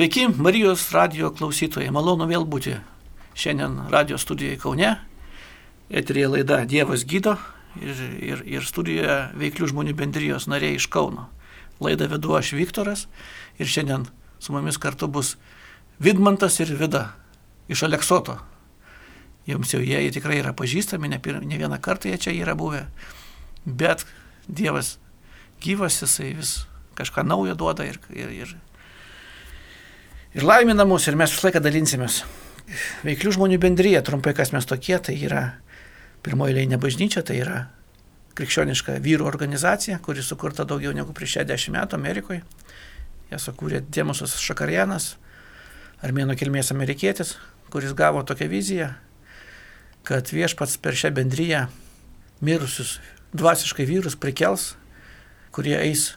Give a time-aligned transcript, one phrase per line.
[0.00, 1.90] Sveiki, Marijos radio klausytojai.
[1.92, 2.72] Malonu vėl būti
[3.36, 4.94] šiandien radio studijoje Kaune.
[5.92, 7.34] Eterija laida Dievas gydo
[7.76, 11.26] ir, ir, ir studijoje veiklių žmonių bendrijos nariai iš Kauno.
[11.84, 13.02] Laidą vedu aš Viktoras
[13.60, 14.06] ir šiandien
[14.40, 15.34] su mumis kartu bus
[16.00, 17.10] Vidmantas ir Vida
[17.68, 18.38] iš Aleksoto.
[19.44, 22.86] Jums jau jie tikrai yra pažįstami, ne, pir, ne vieną kartą jie čia yra buvę,
[23.66, 24.08] bet
[24.48, 24.96] Dievas
[25.60, 26.56] gyvas, jisai vis
[26.96, 28.56] kažką naujo duoda ir, ir, ir
[30.34, 32.22] ir laimina mus, ir mes visą laiką dalinsimės.
[33.02, 35.44] Veiklių žmonių bendryje, trumpai kas mes tokie, tai yra
[36.22, 37.64] pirmoji leinė bažnyčia, tai yra
[38.38, 42.44] krikščioniška vyrų organizacija, kuri sukurta daugiau negu prieš 60 metų Amerikoje.
[43.30, 45.14] Ją sukūrė Dėmusas Šakarjanas,
[46.02, 47.36] armėno kilmės amerikietis,
[47.70, 48.90] kuris gavo tokią viziją,
[50.06, 51.66] kad viešpats per šią bendryją
[52.40, 52.98] mirusius
[53.36, 54.74] dvasiškai vyrus prikels,
[55.54, 56.14] kurie eis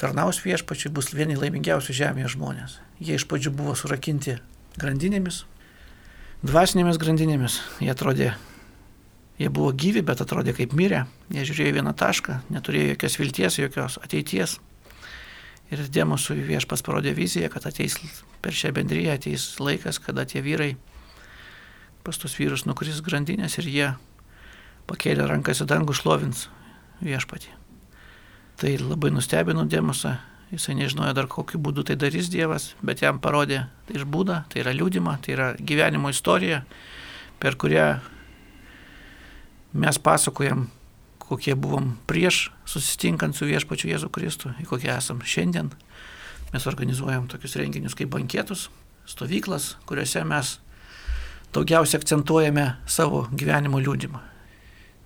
[0.00, 2.80] tarnaus viešpačiui, bus vieni laimingiausių žemėje žmonės.
[3.00, 4.36] Jie iš pradžių buvo surakinti
[4.80, 5.44] grandinėmis,
[6.44, 7.60] dvasinėmis grandinėmis.
[7.80, 8.34] Jie atrodė,
[9.40, 11.06] jie buvo gyvi, bet atrodė kaip mirę.
[11.32, 14.58] Jie žiūrėjo vieną tašką, neturėjo jokios vilties, jokios ateities.
[15.70, 17.96] Ir Dėmosui viešpas parodė viziją, kad ateis
[18.42, 20.74] per šią bendryją, ateis laikas, kada tie vyrai
[22.04, 23.88] pas tus vyrus nukris grandinės ir jie
[24.90, 26.48] pakėlė rankas į dangų šlovins
[27.04, 27.52] viešpatį.
[28.60, 30.16] Tai labai nustebino Dėmusą,
[30.50, 34.64] jisai nežinojo dar kokiu būdu tai darys Dievas, bet jam parodė tai iš būdą, tai
[34.64, 36.62] yra liūdima, tai yra gyvenimo istorija,
[37.42, 37.86] per kurią
[39.80, 40.66] mes pasakojam,
[41.22, 45.70] kokie buvom prieš susitinkant su viešpačiu Jėzu Kristu, į kokie esam šiandien.
[46.50, 48.66] Mes organizuojam tokius renginius kaip banketus,
[49.06, 50.56] stovyklas, kuriuose mes
[51.54, 54.29] daugiausia akcentuojame savo gyvenimo liūdimą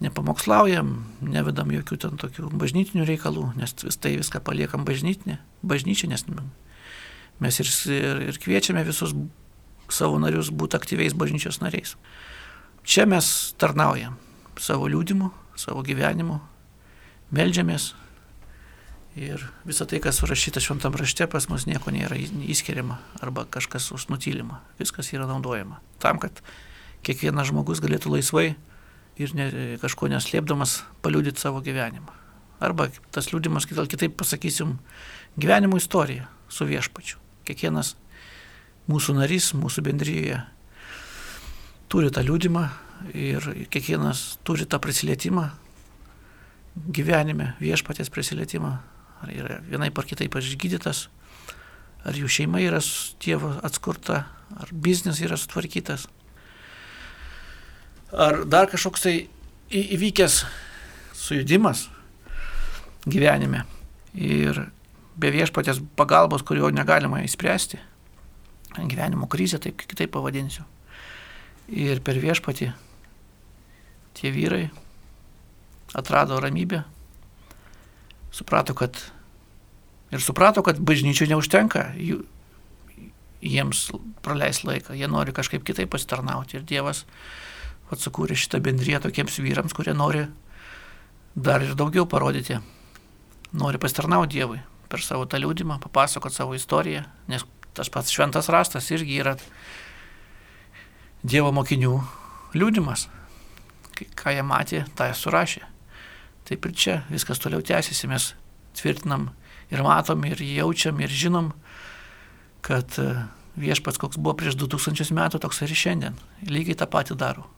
[0.02, 0.90] nepamokslaujam,
[1.22, 6.26] nevedam jokių ten tokių bažnytinių reikalų, nes vis tai viską paliekam bažnytinė, bažnyčia, nes
[7.40, 9.14] mes ir, ir, ir kviečiame visus
[9.92, 11.94] savo narius būti aktyviais bažnyčios nariais.
[12.84, 14.18] Čia mes tarnaujam
[14.60, 16.40] savo liūdimu, savo gyvenimu,
[17.34, 17.92] melžiamės
[19.14, 24.60] ir visa tai, kas surašyta šventam rašte, pas mus nieko nėra įskiriama arba kažkas užnutylima.
[24.80, 26.42] Viskas yra naudojama tam, kad
[27.06, 28.48] kiekvienas žmogus galėtų laisvai
[29.20, 29.48] ir ne,
[29.82, 32.14] kažko neslėpdamas paliūdyti savo gyvenimą.
[32.64, 34.78] Arba tas liūdimas, gal kitaip pasakysim,
[35.36, 37.18] gyvenimo istorija su viešpačiu.
[37.44, 37.94] Kiekvienas
[38.90, 40.40] mūsų narys, mūsų bendryje
[41.92, 42.64] turi tą liūdimą
[43.12, 45.50] ir kiekvienas turi tą prisilietimą
[46.74, 48.72] gyvenime, viešpatės prisilietimą.
[49.24, 51.06] Ar yra vienai par kitaip išgydytas,
[52.04, 52.80] ar jų šeima yra
[53.22, 54.24] tėvo atskurta,
[54.58, 56.08] ar biznis yra sutvarkytas
[58.16, 59.14] ar dar kažkoks tai
[59.74, 60.44] įvykęs
[61.18, 61.88] sujudimas
[63.06, 63.64] gyvenime
[64.14, 64.66] ir
[65.18, 67.78] be viešpatės pagalbos, kurio negalima įspręsti,
[68.74, 70.64] gyvenimo krizė, taip kitaip pavadinsiu.
[71.70, 72.72] Ir per viešpatį
[74.18, 74.66] tie vyrai
[75.94, 76.82] atrado ramybę,
[78.34, 78.98] suprato, kad
[80.14, 82.20] ir suprato, kad bažnyčių neužtenka jų,
[83.44, 83.88] jiems
[84.24, 87.04] praleis laiką, jie nori kažkaip kitaip pasitarnauti ir Dievas
[87.94, 90.26] atsakūrė šitą bendriją tokiems vyrams, kurie nori
[91.34, 92.60] dar ir daugiau parodyti,
[93.54, 94.60] nori pasitarnauti Dievui
[94.90, 99.34] per savo tą liūdimą, papasakoti savo istoriją, nes tas pats šventas rastas irgi yra
[101.24, 101.94] Dievo mokinių
[102.54, 103.08] liūdimas.
[103.94, 105.62] Ką jie matė, tą jie surašė.
[106.44, 108.34] Taip ir čia viskas toliau tęsiasi, mes
[108.76, 109.30] tvirtinam
[109.72, 111.52] ir matom, ir jaučiam, ir žinom,
[112.64, 113.08] kad e,
[113.56, 116.18] viešpats, koks buvo prieš 2000 metų, toks ir šiandien.
[116.44, 117.48] Lygiai tą patį daro.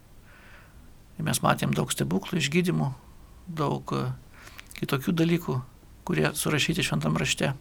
[1.17, 2.91] Mes matėm daug stebuklų, išgydymų,
[3.57, 4.03] daug e,
[4.77, 5.57] kitokių dalykų,
[6.07, 7.55] kurie surašyti šventam rašte.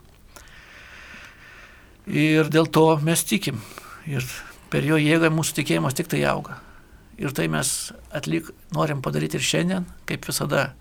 [2.05, 3.61] Ir dėl to mes tikim.
[4.05, 4.25] Ir
[4.69, 6.59] per jo jėgą mūsų tikėjimas tik tai auga.
[7.17, 7.71] Ir tai mes
[8.11, 10.73] atlik, norim padaryti ir šiandien, kaip visada,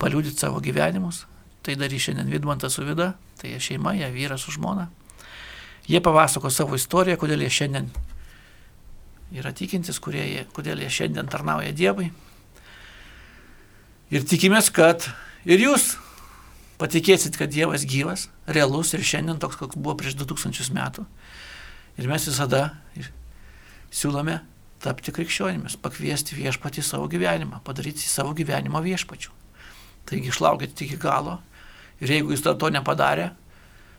[0.00, 1.26] paliūdyti savo gyvenimus.
[1.62, 4.88] Tai darys šiandien Vidmantas su Vida, tai šeima, jie vyras su žmona.
[5.86, 7.92] Jie papasako savo istoriją, kodėl jie šiandien
[9.34, 12.10] yra tikintis, kurie, kodėl jie šiandien tarnauja Dievui.
[14.14, 15.08] Ir tikimės, kad
[15.48, 15.96] ir jūs
[16.78, 21.06] patikėsit, kad Dievas gyvas, realus ir šiandien toks, koks buvo prieš 2000 metų.
[21.96, 22.68] Ir mes visada
[23.90, 24.38] siūlome
[24.84, 29.32] tapti krikščionimis, pakviesti viešpatį savo gyvenimą, padaryti savo gyvenimo viešpačių.
[30.06, 31.40] Taigi išlaukite iki galo
[31.98, 33.32] ir jeigu jūs to nepadarė,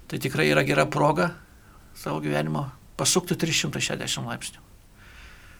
[0.08, 1.34] tai tikrai yra gera proga
[1.98, 4.67] savo gyvenimo pasukti 360 laipsnių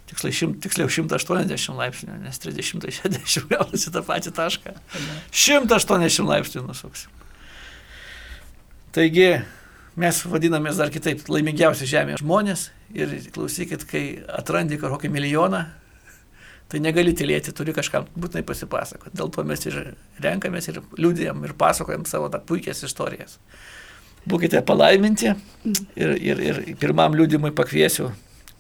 [0.10, 4.74] tiksliai, šim, tiksliau 180 laipsnių, nes 360 gaunasi tą patį tašką.
[5.32, 7.14] 180 laipsnių nusuksim.
[8.96, 9.32] Taigi,
[9.98, 15.64] Mes vadinamės dar kitaip laimingiausi žemėje žmonės ir klausykit, kai atrandi kažkokį milijoną,
[16.70, 19.16] tai negali tylėti, turi kažkam būtinai pasipasakoti.
[19.18, 19.80] Dėl to mes ir
[20.22, 23.40] renkamės ir liūdėjom ir pasakojam savo tą puikias istorijas.
[24.30, 28.12] Būkite palaiminti ir, ir, ir pirmam liūdimui pakviesiu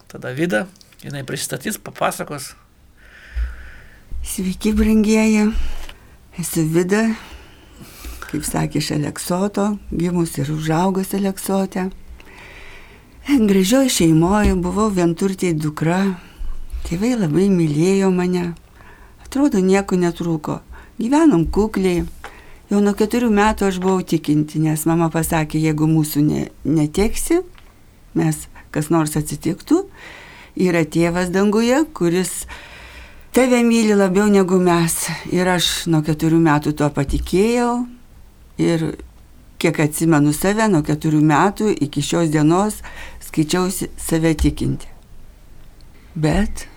[0.09, 0.65] tada Vida,
[1.03, 2.53] jinai pristatys, papasakos.
[4.23, 5.47] Sveiki, brangieji,
[6.41, 7.03] esu Vida,
[8.27, 11.87] kaip sakė, iš Aleksoto, gimus ir užaugęs Aleksote.
[13.27, 16.01] Gražioji šeimoje buvau vienturtiai dukra,
[16.87, 18.53] tėvai labai mylėjo mane,
[19.25, 20.61] atrodo nieko netrūko,
[20.99, 22.05] gyvenom kukliai,
[22.67, 27.37] Jau nuo keturių metų aš buvau tikinti, nes mama pasakė, jeigu mūsų ne, neteksi,
[28.11, 28.41] mes
[28.75, 29.85] kas nors atsitiktų,
[30.57, 32.47] yra tėvas danguje, kuris
[33.35, 34.95] tave myli labiau negu mes.
[35.33, 37.71] Ir aš nuo keturių metų tuo patikėjau
[38.61, 38.87] ir
[39.61, 42.81] kiek atsimenu save, nuo keturių metų iki šios dienos
[43.27, 44.89] skaičiausi save tikinti.
[46.17, 46.67] Bet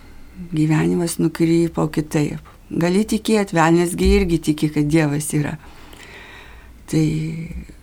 [0.53, 2.41] gyvenimas nukrypo kitaip.
[2.71, 5.57] Gali tikėti, velnesgi irgi tiki, kad Dievas yra.
[6.87, 7.03] Tai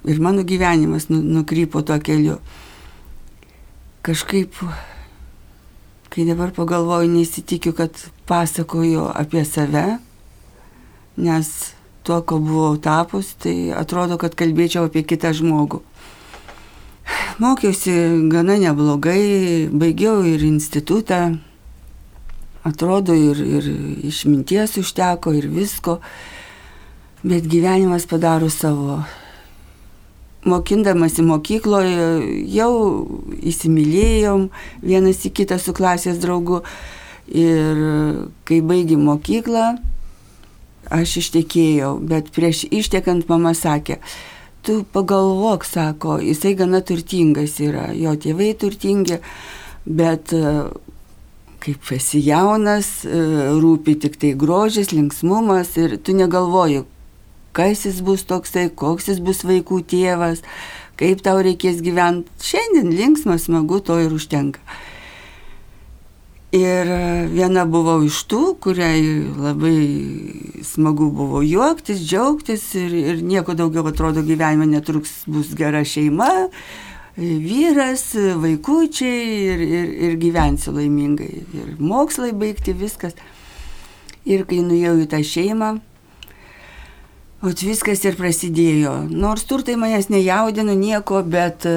[0.09, 2.39] ir mano gyvenimas nu, nukrypo tuo keliu.
[4.07, 4.57] Kažkaip,
[6.19, 7.95] kai dabar pagalvoju, nesitikiu, kad
[8.27, 9.85] pasakoju apie save,
[11.15, 11.51] nes
[12.03, 15.79] tuo, ko buvau tapus, tai atrodo, kad kalbėčiau apie kitą žmogų.
[17.39, 17.95] Mokiausi
[18.35, 21.39] gana neblogai, baigiau ir institutą,
[22.67, 23.71] atrodo, ir, ir
[24.11, 26.01] išminties užteko, ir visko.
[27.23, 29.05] Bet gyvenimas padaro savo.
[30.47, 32.07] Mokindamasi mokykloje
[32.55, 32.73] jau
[33.43, 34.49] įsimylėjom
[34.87, 36.63] vienas į kitą su klasės draugu.
[37.29, 37.81] Ir
[38.49, 39.75] kai baigėm mokyklą,
[40.89, 43.99] aš ištekėjau, bet prieš ištekant mama sakė,
[44.65, 49.21] tu pagalvok, sako, jisai gana turtingas yra, jo tėvai turtingi,
[49.85, 50.33] bet
[51.59, 56.85] kaip esi jaunas, rūpi tik tai grožis, linksmumas ir tu negalvoji,
[57.57, 60.45] kas jis bus toksai, koks jis bus vaikų tėvas,
[60.99, 62.31] kaip tau reikės gyventi.
[62.43, 64.63] Šiandien linksmas, smagu, to ir užtenka.
[66.55, 66.89] Ir
[67.29, 69.03] viena buvau iš tų, kuriai
[69.37, 76.49] labai smagu buvo juoktis, džiaugtis ir, ir nieko daugiau atrodo gyvenime netruks bus gera šeima,
[77.19, 81.45] vyras, vaikučiai ir, ir, ir gyvensiu laimingai.
[81.53, 83.19] Ir mokslai baigti viskas.
[84.25, 85.75] Ir kai nuėjau į tą šeimą,
[87.39, 88.93] O viskas ir prasidėjo.
[89.15, 91.75] Nors turtai manęs nejaudino nieko, bet e,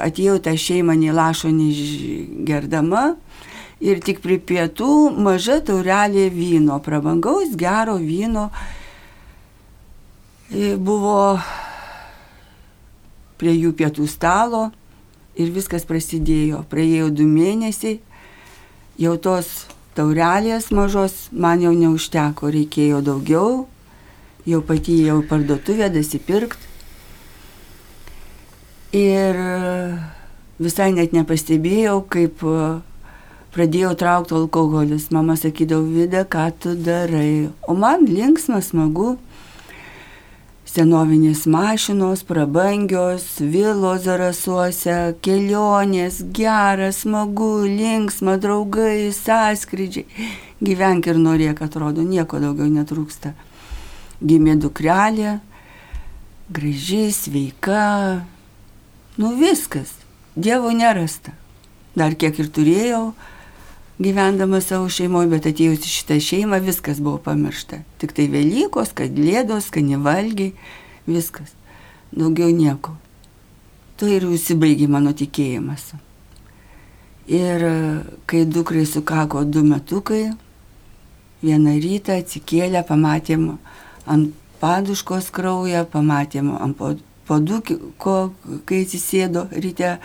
[0.00, 3.18] atėjau tą šeimą nei lašo, nei gerdama.
[3.84, 8.48] Ir tik prie pietų maža taurelė vyno, prabangaus gero vyno
[10.48, 11.36] e, buvo
[13.36, 14.70] prie jų pietų stalo
[15.36, 16.64] ir viskas prasidėjo.
[16.72, 18.00] Praėjo du mėnesiai,
[18.96, 23.66] jau tos taurelės mažos man jau neužteko, reikėjo daugiau
[24.48, 26.58] jau pati jau parduotuvę dasipirkt.
[28.96, 29.36] Ir
[30.56, 32.40] visai net nepastebėjau, kaip
[33.52, 35.10] pradėjau traukti alkoholis.
[35.12, 37.50] Mama sakydavo, vidė, ką tu darai.
[37.68, 39.16] O man linksma, smagu.
[40.68, 50.04] Senovinės mašinos, prabangios, vilos zarasuose, kelionės, geras, smagu, linksma, draugai, sąskrydžiai.
[50.60, 53.32] Gyvenk ir norėk, atrodo, nieko daugiau netrūksta
[54.24, 55.38] gimė dukrelė,
[56.50, 58.24] graži, sveika,
[59.18, 59.94] nu viskas,
[60.38, 61.32] Dievo nerasta.
[61.98, 63.00] Dar kiek ir turėjau,
[63.98, 67.80] gyvendama savo šeimoje, bet atėjus į šitą šeimą viskas buvo pamiršta.
[67.98, 70.52] Tik tai Velykos, kad lėdos, kanivalgiai,
[71.10, 71.56] viskas.
[72.14, 72.94] Daugiau nieko.
[73.98, 75.90] To ir užsibaigė mano tikėjimas.
[77.28, 77.66] Ir
[78.30, 80.30] kai dukrai sukako du metukai,
[81.42, 83.50] vieną rytą atsikėlę, pamatėm
[84.08, 86.78] ant paduškos kraują, pamatėm ant
[87.28, 88.16] paduko,
[88.66, 89.98] kai atsisėdo ryte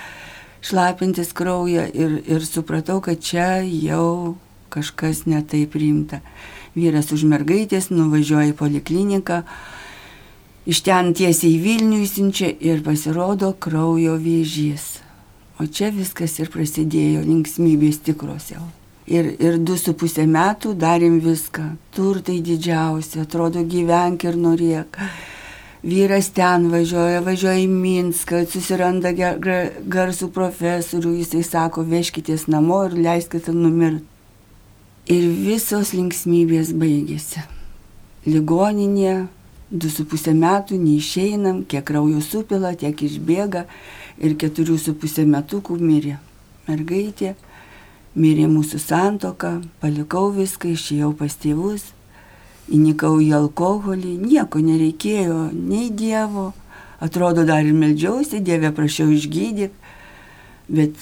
[0.63, 4.36] šlapintis kraują ir, ir supratau, kad čia jau
[4.74, 6.22] kažkas netai priimta.
[6.74, 9.43] Vyras už mergaitės nuvažiuoja į polikliniką,
[10.65, 14.98] iš ten tiesiai į Vilnių įsinčia ir pasirodo kraujo vėžys.
[15.62, 18.63] O čia viskas ir prasidėjo, linksmybės tikros jau.
[19.07, 21.74] Ir, ir du su pusę metų darėm viską.
[21.91, 25.00] Turtai didžiausi, atrodo gyvenk ir norėk.
[25.83, 33.51] Vyras ten važiuoja, važiuoja į Minską, susiranda garsų profesorių, jisai sako, veškitės namo ir leiskite
[33.51, 34.07] numirti.
[35.12, 37.43] Ir visos linksmybės baigėsi.
[38.24, 39.25] Ligoninė,
[39.67, 43.65] du su pusę metų neišeinam, kiek kraujo supila, tiek išbėga
[44.24, 46.22] ir keturių su pusę metukų mirė.
[46.69, 47.33] Mergaitė,
[48.15, 51.89] mirė mūsų santoka, palikau viską, išėjau pas tėvus,
[52.72, 56.51] įnikau į alkoholį, nieko nereikėjo, nei Dievo,
[57.03, 59.74] atrodo dar ir melžiausi, Dieve prašiau išgydyk,
[60.70, 60.96] bet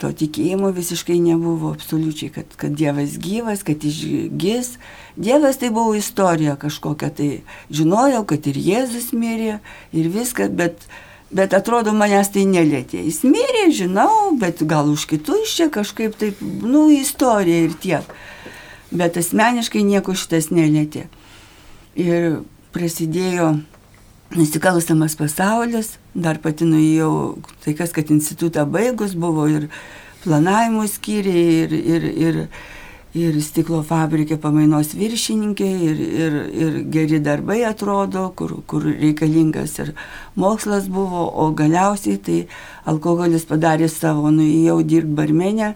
[0.00, 4.74] to tikėjimo visiškai nebuvo absoliučiai, kad, kad Dievas gyvas, kad išgis.
[5.20, 7.28] Dievas tai buvo istorija kažkokia, tai
[7.68, 9.58] žinojau, kad ir Jėzus mirė
[9.92, 10.88] ir viskas, bet,
[11.30, 13.04] bet atrodo manęs tai nelėtė.
[13.06, 18.14] Jis mirė, žinau, bet gal už kitus čia kažkaip taip, nu, istorija ir tiek.
[18.90, 21.06] Bet asmeniškai nieko šitas nelėtė.
[21.98, 22.42] Ir
[22.74, 23.54] prasidėjo
[24.34, 29.68] nusikalstamas pasaulis, dar pati nuėjau, tai kas, kad institutą baigus buvo ir
[30.24, 32.44] planavimo skyriai, ir, ir, ir, ir
[33.42, 39.94] stiklo fabrikė pamainos viršininkė, ir, ir, ir geri darbai atrodo, kur, kur reikalingas ir
[40.36, 42.46] mokslas buvo, o galiausiai tai
[42.86, 45.74] alkoholis padarė savo, nuėjau dirbti barmenę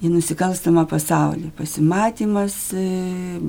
[0.00, 1.50] į nusikalstamą pasaulį.
[1.58, 2.56] Pasimatymas,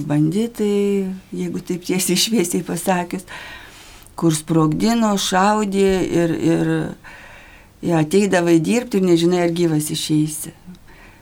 [0.07, 3.23] banditai, jeigu taip tiesiai šviesiai pasakius,
[4.19, 6.73] kur sprogdino, šaudė ir, ir
[7.81, 10.51] ja, ateidavai dirbti ir nežinai, ar gyvas išeisi.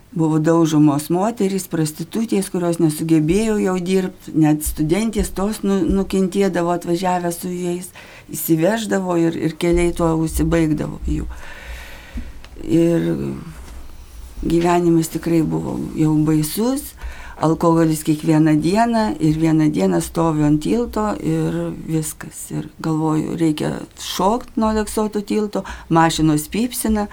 [0.09, 7.51] Buvo daužomos moterys, prostitutės, kurios nesugebėjo jau dirbti, net studentės tos nu, nukentėdavo atvažiavę su
[7.53, 7.91] jais,
[8.33, 11.27] įsiveždavo ir, ir keliai tuo užsibaigdavo jų.
[12.65, 13.05] Ir
[14.41, 16.95] gyvenimas tikrai buvo jau baisus,
[17.37, 22.49] alkoholis kiekvieną dieną ir vieną dieną stoviu ant tilto ir viskas.
[22.51, 27.07] Ir galvoju, reikia šokti nuo leksoto tilto, mašinos pypsina,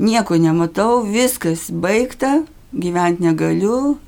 [0.00, 2.40] nieko nematau, viskas baigta,
[2.72, 3.98] gyventi negaliu,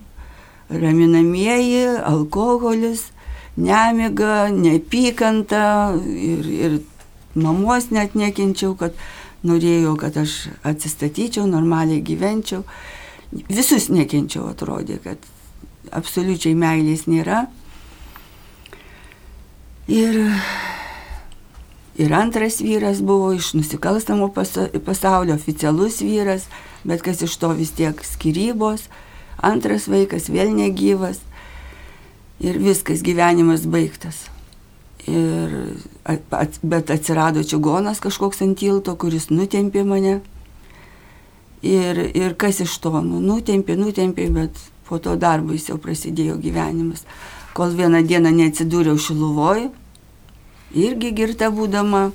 [0.73, 3.11] raminamieji, alkoholis,
[3.57, 5.65] nemiga, neapykanta
[6.17, 6.79] ir, ir
[7.35, 8.97] mamos net nekenčiau, kad
[9.47, 10.37] norėjau, kad aš
[10.69, 12.65] atsistatyčiau, normaliai gyvenčiau.
[13.53, 15.21] Visus nekenčiau atrodė, kad
[15.93, 17.47] absoliučiai meilės nėra.
[19.93, 20.19] Ir,
[21.97, 24.33] ir antras vyras buvo iš nusikalstamo
[24.85, 26.49] pasaulio, oficialus vyras,
[26.85, 28.89] bet kas iš to vis tiek skirybos,
[29.37, 31.21] antras vaikas vėl negyvas
[32.41, 34.27] ir viskas gyvenimas baigtas.
[35.07, 35.75] Ir,
[36.63, 40.21] bet atsirado čigonas kažkoks ant tilto, kuris nutempė mane.
[41.63, 47.05] Ir, ir kas iš to, nu, nutempė, nutempė, bet po to dar baisiau prasidėjo gyvenimas.
[47.55, 49.71] Kol vieną dieną neatsidūriau Šiluvoje,
[50.75, 52.11] irgi girta būdama,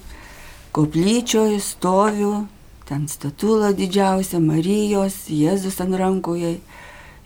[0.75, 2.47] koplyčioje stoviu,
[2.87, 6.57] ten statula didžiausia, Marijos, Jėzus ant rankoje,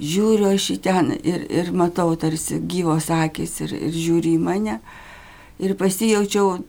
[0.01, 4.79] žiūriu aš į ten ir, ir matau tarsi gyvos akis ir, ir žiūri į mane.
[5.61, 6.63] Ir pasijaučiau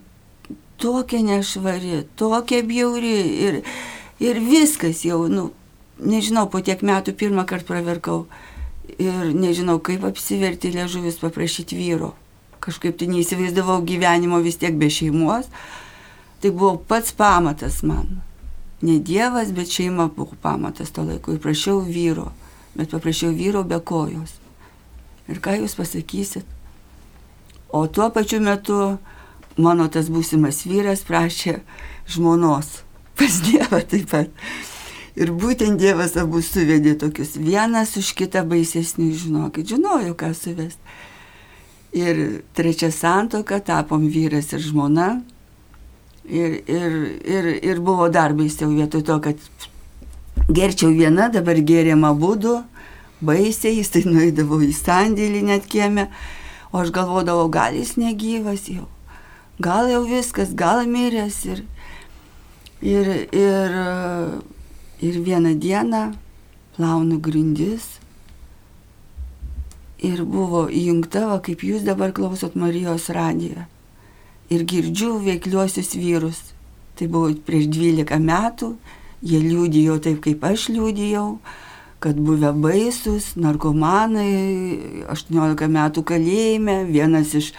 [0.83, 3.17] tokia nešvari, tokia bjauri
[3.47, 3.61] ir,
[4.21, 5.51] ir viskas jau, nu,
[6.03, 8.27] nežinau, po tiek metų pirmą kartą praverkau
[8.99, 12.13] ir nežinau, kaip apsiverti liežuvis paprašyti vyro.
[12.63, 15.49] Kažkaip tai neįsivaizdavau gyvenimo vis tiek be šeimos.
[16.43, 18.21] Tai buvo pats pamatas man.
[18.83, 21.35] Ne Dievas, bet šeima buvo pamatas to laiko.
[21.35, 22.31] Ir prašiau vyro,
[22.75, 24.39] bet paprašiau vyro be kojos.
[25.31, 26.47] Ir ką jūs pasakysit?
[27.73, 28.99] O tuo pačiu metu
[29.57, 31.61] mano tas būsimas vyras prašė
[32.11, 32.83] žmonos
[33.19, 34.35] pas Dievą taip pat.
[35.17, 40.81] Ir būtent Dievas abu suvedė tokius vienas už kitą baisesnių, žinokit, žinojau, ką suvest.
[41.93, 45.09] Ir trečia santoka, tapom vyras ir žmona.
[46.25, 46.93] Ir, ir,
[47.27, 52.55] ir, ir buvo dar baisiau vietoj to, kad gerčiau viena, dabar gėrėm abu du,
[53.21, 56.07] baisiai, jis tai nuėdavo į sandėlį net kieme,
[56.71, 58.87] o aš galvodavau, gal jis negyvas jau,
[59.61, 61.43] gal jau viskas, gal miręs.
[61.53, 61.67] Ir,
[62.81, 63.77] ir, ir
[65.03, 66.13] Ir vieną dieną
[66.77, 67.83] plaunu grindis
[70.03, 73.67] ir buvo įjungta, va, kaip jūs dabar klausot Marijos radiją.
[74.53, 76.41] Ir girdžiu veikliuosius vyrus.
[76.99, 78.75] Tai buvo prieš 12 metų,
[79.25, 81.27] jie liūdėjo taip, kaip aš liūdėjau,
[82.03, 87.53] kad buvę baisus, narkomanai, 18 metų kalėjime, vienas iš,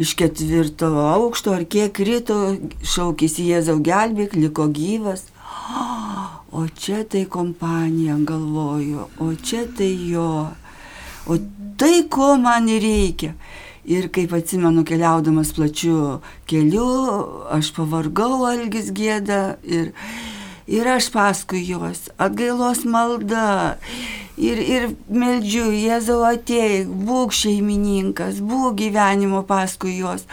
[0.00, 5.28] iš ketvirto aukšto ar kiek krito, šaukėsi Jėzau gelbėk, liko gyvas.
[6.54, 10.52] O čia tai kompanija galvoju, o čia tai jo,
[11.26, 11.38] o
[11.78, 13.34] tai ko man reikia.
[13.84, 16.88] Ir kaip atsimenu, keliaudamas plačiu keliu,
[17.52, 19.90] aš pavargau Algis gėdą ir,
[20.64, 23.76] ir aš paskui juos atgailos malda.
[24.40, 30.24] Ir, ir meldžiu, Jėzau ateik, būk šeimininkas, būk gyvenimo paskui juos.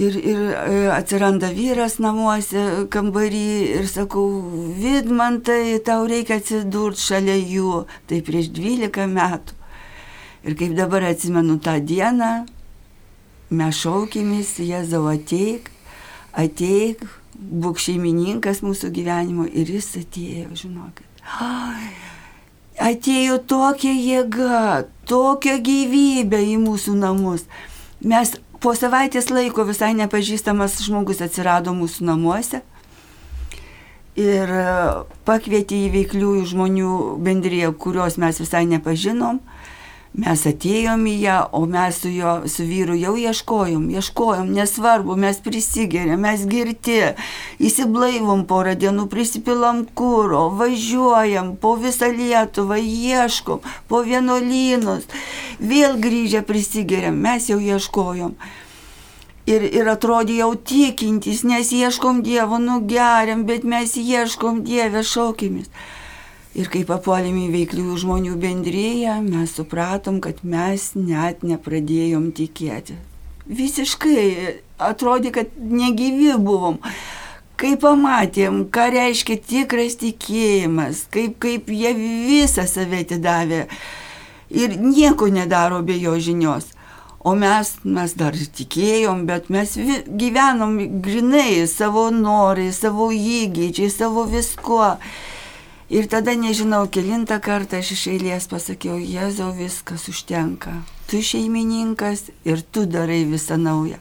[0.00, 3.48] Ir, ir e, atsiranda vyras namuose, kambarį
[3.82, 4.24] ir sakau,
[4.80, 7.82] vidmantai, tau reikia atsidurti šalia jų.
[8.08, 9.59] Tai prieš 12 metų.
[10.44, 12.30] Ir kaip dabar atsimenu tą dieną,
[13.50, 15.68] mes šaukėmės, Jėzau ateik,
[16.32, 17.02] ateik,
[17.36, 19.48] būk šeimininkas mūsų gyvenimo.
[19.48, 21.24] Ir jis atėjo, žinokit.
[21.44, 21.90] Ai,
[22.90, 27.44] atėjo tokia jėga, tokia gyvybė į mūsų namus.
[28.00, 32.58] Mes Po savaitės laiko visai nepažįstamas žmogus atsirado mūsų namuose
[34.20, 34.64] ir e,
[35.24, 36.90] pakvietė į veikliųjų žmonių
[37.24, 39.40] bendriją, kurios mes visai nepažinom.
[40.10, 45.38] Mes atėjom į ją, o mes su, jo, su vyru jau ieškojom, ieškojom, nesvarbu, mes
[45.44, 46.96] prisigerėm, mes girti,
[47.62, 55.06] įsiblaivom porą dienų, prisipilom kūro, važiuojam po visą Lietuvą, ieškom, po vienuolynus,
[55.62, 58.34] vėl grįžę prisigerėm, mes jau ieškojom.
[59.46, 65.70] Ir, ir atrodė jau tikintys, nes ieškom Dievo, nugeriam, bet mes ieškom Dievę šaukėmis.
[66.58, 72.98] Ir kai papuolėm į veikliųjų žmonių bendryją, mes supratom, kad mes net nepradėjom tikėti.
[73.46, 74.24] Visiškai
[74.82, 76.80] atrodė, kad negyvi buvom.
[77.60, 83.66] Kai pamatėm, ką reiškia tikras tikėjimas, kaip, kaip jie visą save atidavė
[84.50, 86.70] ir nieko nedaro be jo žinios.
[87.20, 89.74] O mes, mes dar tikėjom, bet mes
[90.08, 94.94] gyvenom grinai savo norai, savo įgyčiai, savo viskuo.
[95.90, 100.76] Ir tada nežinau, kilintą kartą aš iš eilės pasakiau, Jėzau, viskas užtenka.
[101.10, 103.98] Tu šeimininkas ir tu darai visą naują.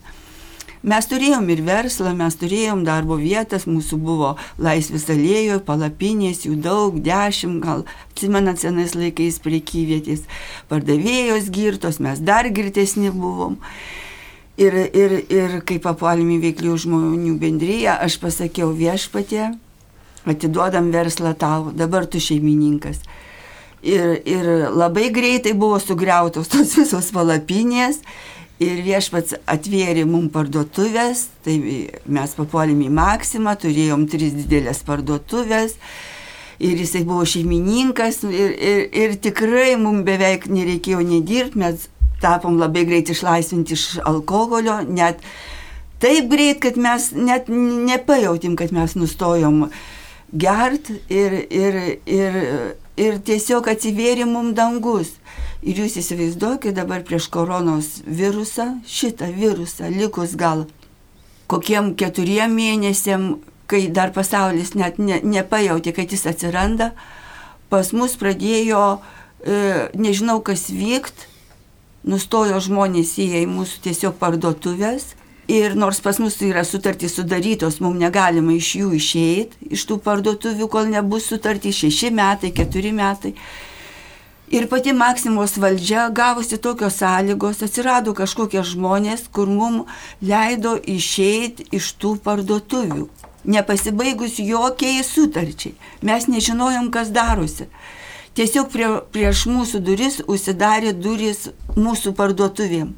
[0.85, 4.29] Mes turėjom ir verslą, mes turėjom darbo vietas, mūsų buvo
[4.61, 7.81] laisvės alėjoje, palapinės, jų daug, dešimt gal,
[8.13, 10.27] atsimenat senais laikais priekyvietės,
[10.69, 13.57] pardavėjos girtos, mes dar girtesni buvom.
[14.61, 19.49] Ir, ir, ir kai papuolėm į veiklių žmonių bendryją, aš pasakiau viešpatė,
[20.33, 23.01] atiduodam verslą tau, dabar tu šeimininkas.
[23.79, 28.01] Ir, ir labai greitai buvo sugriautos tos visos palapinės
[28.59, 31.55] ir viešpats atvėrė mums parduotuvės, tai
[32.03, 35.77] mes papuolėm į Maksimą, turėjom tris didelės parduotuvės.
[36.59, 41.85] Ir jisai buvo šeimininkas ir, ir, ir tikrai mums beveik nereikėjo nedirbti, mes
[42.19, 45.23] tapom labai greit išlaisvinti iš alkoholio, net
[46.03, 49.79] taip greit, kad mes net nepajautim, kad mes nustojom uh,
[50.33, 52.39] gert ir, ir, ir,
[52.97, 55.15] ir tiesiog atsivėrė mum dangus.
[55.59, 60.65] Ir jūs įsivaizduokit dabar prieš koronos virusą, šitą virusą, likus gal
[61.51, 63.39] kokiem keturiem mėnesiam,
[63.69, 66.93] kai dar pasaulis net ne, nepajauti, kad jis atsiranda,
[67.69, 69.01] pas mus pradėjo,
[69.43, 71.27] e, nežinau kas vykt,
[72.07, 75.13] nustojo žmonės įėję į mūsų tiesiog parduotuvės
[75.49, 80.67] Ir nors pas mus yra sutartys sudarytos, mums negalima iš jų išeiti, iš tų parduotuvių,
[80.69, 83.33] kol nebus sutartys šeši metai, keturi metai.
[84.53, 89.89] Ir pati Maksimos valdžia gavusi tokios sąlygos, atsirado kažkokie žmonės, kur mums
[90.21, 93.09] leido išeiti iš tų parduotuvių,
[93.45, 95.73] nepasibaigus jokiai sutarčiai.
[96.05, 97.71] Mes nežinojom, kas darosi.
[98.37, 102.93] Tiesiog prie, prieš mūsų duris užsidarė duris mūsų parduotuvėm.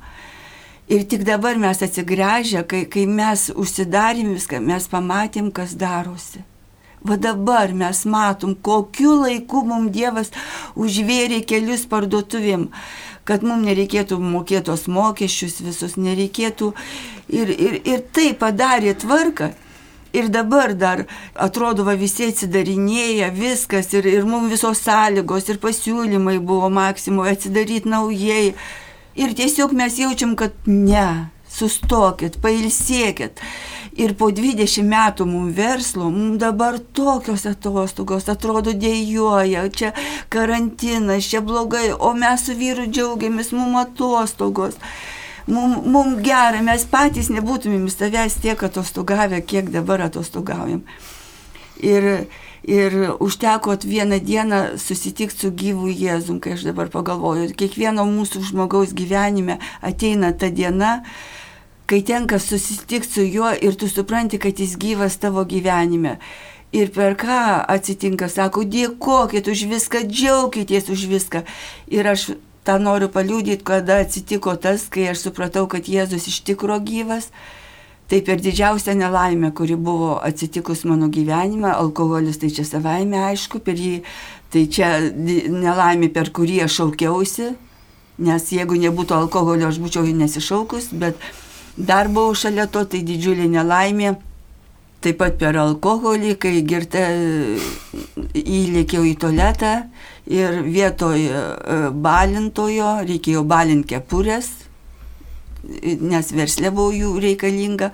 [0.91, 6.41] Ir tik dabar mes atsigręžę, kai, kai mes užsidarėm viską, mes pamatėm, kas darosi.
[7.07, 10.33] Va dabar mes matom, kokiu laiku mums Dievas
[10.75, 12.67] užvėrė kelius parduotuvėm,
[13.23, 16.73] kad mums nereikėtų mokėtos mokesčius visus, nereikėtų.
[17.31, 19.53] Ir, ir, ir tai padarė tvarką.
[20.11, 21.05] Ir dabar dar
[21.39, 27.87] atrodo, va visi atsidarinėja viskas ir, ir mums visos sąlygos ir pasiūlymai buvo Maksimo atsidaryti
[27.87, 28.51] naujai.
[29.15, 33.41] Ir tiesiog mes jaučiam, kad ne, sustokit, pailsėkit.
[33.99, 39.91] Ir po 20 metų mums verslo, mums dabar tokios atostogos, atrodo dėjoja, čia
[40.31, 44.79] karantinas, čia blogai, o mes su vyru džiaugiamės, mums atostogos.
[45.51, 50.85] Mums mum gerai, mes patys nebūtumėm savęs tiek atostogavę, kiek dabar atostogaujam.
[51.83, 52.07] Ir,
[52.63, 58.93] Ir užteko vieną dieną susitikti su gyvu Jėzum, kai aš dabar pagalvoju, kiekvieno mūsų žmogaus
[58.93, 61.01] gyvenime ateina ta diena,
[61.89, 66.19] kai tenka susitikti su juo ir tu supranti, kad jis gyvas tavo gyvenime.
[66.71, 71.41] Ir per ką atsitinka, sako, dėkokit už viską, džiaukitės už viską.
[71.89, 72.29] Ir aš
[72.63, 77.31] tą noriu paliūdyti, kada atsitiko tas, kai aš supratau, kad Jėzus iš tikro gyvas
[78.11, 83.77] Tai per didžiausią nelaimę, kuri buvo atsitikus mano gyvenime, alkoholis tai čia savaime aišku, per
[83.79, 84.01] jį,
[84.51, 87.45] tai čia nelaimė, per kurį aš šaukiausi,
[88.27, 91.23] nes jeigu nebūtų alkoholio, aš būčiau jį nesišaukus, bet
[91.77, 94.17] dar buvau šalia to, tai didžiulė nelaimė.
[95.01, 97.05] Taip pat per alkoholį, kai girta
[98.35, 99.71] įlėkiau į tualetą
[100.27, 101.45] ir vietoj e,
[101.95, 104.51] balintojo reikėjo balinti kepurės,
[105.63, 107.91] nes verslė buvo jų reikalinga.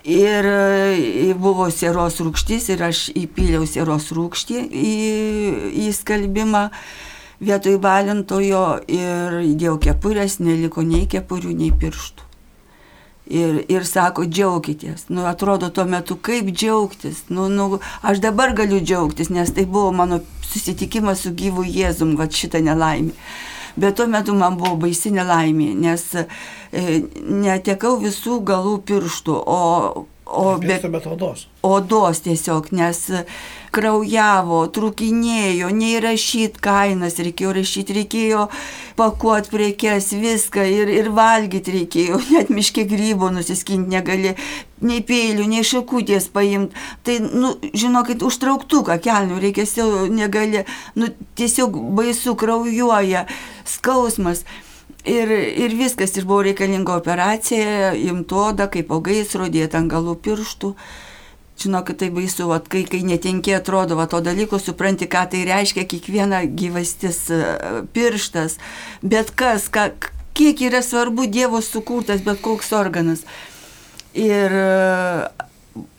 [0.00, 4.92] Ir e, buvo sieros rūkštis ir aš įpyliau sieros rūkštį į,
[5.76, 6.70] į skalbimą
[7.44, 12.28] vietoj balintojo ir įdėjau kepurės, neliko nei kepurių, nei pirštų.
[13.30, 15.04] Ir, ir sako, džiaukitės.
[15.12, 17.28] Nu, atrodo tuo metu, kaip džiaugtis.
[17.28, 22.26] Nu, nu, aš dabar galiu džiaugtis, nes tai buvo mano susitikimas su gyvu Jėzum, va
[22.26, 23.14] šitą nelaimę
[23.80, 26.24] bet tuo metu man buvo baisi nelaimė, nes e,
[27.16, 29.60] netekau visų galų pirštų, o
[30.32, 31.48] O be odos.
[31.62, 33.00] Odos tiesiog, nes
[33.74, 38.44] kraujavo, trukinėjo, nei rašyti kainas reikėjo rašyti, reikėjo
[38.98, 44.36] pakuoti prekes, viską ir, ir valgyti reikėjo, net miške grybo nusiskinti negali,
[44.86, 46.78] nei peilių, nei šakutės paimti.
[47.02, 50.62] Tai, nu, žinokit, užtrauktuką kelnių reikės jau negali,
[50.94, 53.26] nu, tiesiog baisu kraujuoja,
[53.66, 54.46] skausmas.
[55.08, 60.74] Ir, ir viskas, ir buvo reikalinga operacija, imtoda, kaip po gaisro, dėti ant galų pirštų.
[61.60, 65.84] Žinokit, tai baisu, vat, kai, kai netenkė atrodo va, to dalyko, supranti, ką tai reiškia
[65.88, 67.40] kiekviena gyvastis e,
[67.96, 68.56] pirštas,
[69.04, 69.90] bet kas, ką,
[70.36, 73.24] kiek yra svarbu Dievo sukurtas bet koks organas.
[74.16, 74.56] Ir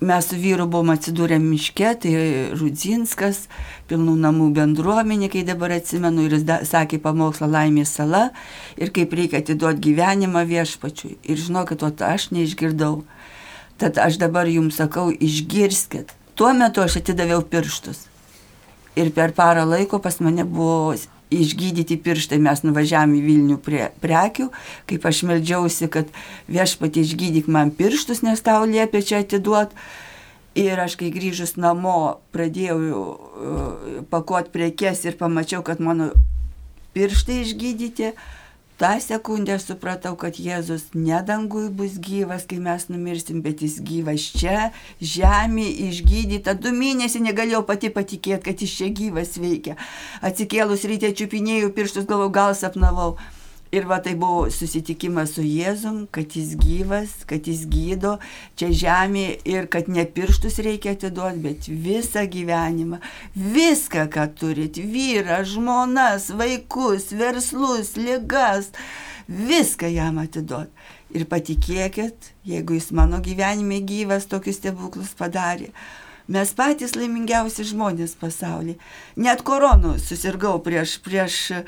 [0.02, 2.14] mes su vyru buvom atsidūrę miške, tai
[2.58, 3.46] Rudzinskas,
[3.90, 8.30] pilnų namų bendruomenė, kai dabar atsimenu, ir jis da, sakė pamokslą laimės sala
[8.78, 11.18] ir kaip reikia atiduoti gyvenimą viešpačiui.
[11.28, 13.02] Ir žinokit, o aš neišgirdau.
[13.82, 16.14] Tad aš dabar jums sakau, išgirskit.
[16.36, 18.08] Tuo metu aš atidaviau pirštus.
[19.00, 20.94] Ir per parą laiko pas mane buvo
[21.32, 22.40] išgydyti pirštai.
[22.44, 24.50] Mes nuvažiavome į Vilnių prie prekių,
[24.90, 26.12] kaip aš meldžiausi, kad
[26.52, 29.78] viešpatį išgydyk man pirštus, nes tau liepia čia atiduoti.
[30.60, 33.12] Ir aš kai grįžus namo pradėjau uh,
[34.12, 36.10] pakuoti prekes ir pamačiau, kad mano
[36.92, 38.12] pirštai išgydyti,
[38.82, 44.72] tą sekundę supratau, kad Jėzus nedangui bus gyvas, kai mes numirsim, bet jis gyvas čia,
[44.98, 46.56] žemė išgydyta.
[46.58, 49.78] Du mėnesiai negalėjau pati patikėti, kad jis čia gyvas veikia.
[50.26, 53.14] Atsikėlus ryte čiupinėjau pirštus, galvau, gal sapnavau.
[53.72, 58.18] Ir va tai buvo susitikimas su Jėzum, kad jis gyvas, kad jis gydo
[58.60, 63.00] čia žemė ir kad ne pirštus reikia atiduoti, bet visą gyvenimą,
[63.32, 68.74] viską, ką turit- vyrą, žmonas, vaikus, verslus, ligas,
[69.30, 70.72] viską jam atiduoti.
[71.16, 75.72] Ir patikėkit, jeigu jis mano gyvenime gyvas tokius stebuklus padarė.
[76.28, 78.76] Mes patys laimingiausi žmonės pasaulyje.
[79.16, 81.64] Net koronų susirgau prieš, prieš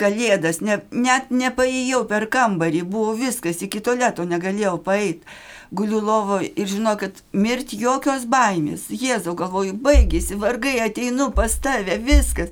[0.00, 5.24] kalėdas, ne, net nepaėjau per kambarį, buvo viskas, iki toleto negalėjau paeiti.
[5.70, 8.88] Guliu lovo ir žinau, kad mirti jokios baimės.
[8.90, 12.50] Jėzau, galvoju, baigėsi, vargai ateinu pas tave, viskas.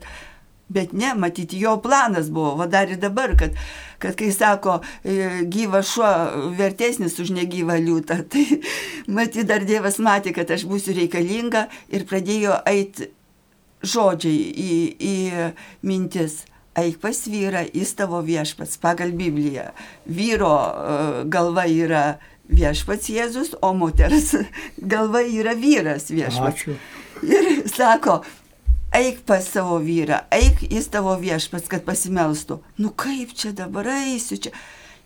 [0.68, 3.57] Bet ne, matyti, jo planas buvo, va dar ir dabar, kad,
[3.99, 6.11] kad kai sako, e, gyvas šuo
[6.59, 8.61] vertesnis už negyvą liūtą, tai
[9.09, 13.09] matyti dar Dievas matė, kad aš būsiu reikalinga ir pradėjo eiti
[13.81, 15.16] žodžiai į, į
[15.88, 16.42] mintis
[16.79, 19.69] eik pas vyrą, jis tavo viešpats pagal Bibliją.
[20.07, 20.55] Vyro
[21.31, 24.35] galva yra viešpats Jėzus, o moters
[24.79, 26.64] galva yra vyras viešpats.
[26.64, 26.77] Ačiū.
[27.29, 28.21] Ir sako,
[28.95, 32.61] eik pas savo vyrą, eik jis tavo viešpats, kad pasimelstų.
[32.81, 34.55] Nu kaip čia dabar eisiu čia?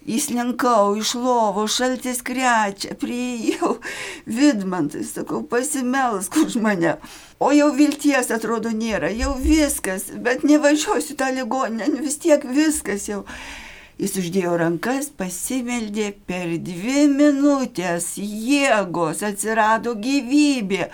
[0.02, 3.76] Įslinkau iš lovo, šaltis krečia, prieėjau,
[4.26, 6.96] vidmantai, sakau, pasimelsk už mane.
[7.38, 13.22] O jau vilties atrodo nėra, jau viskas, bet nevažiuosiu tą ligoninę, vis tiek viskas jau.
[14.02, 20.88] Jis uždėjo rankas, pasimeldė per dvi minutės, jėgos atsirado gyvybė.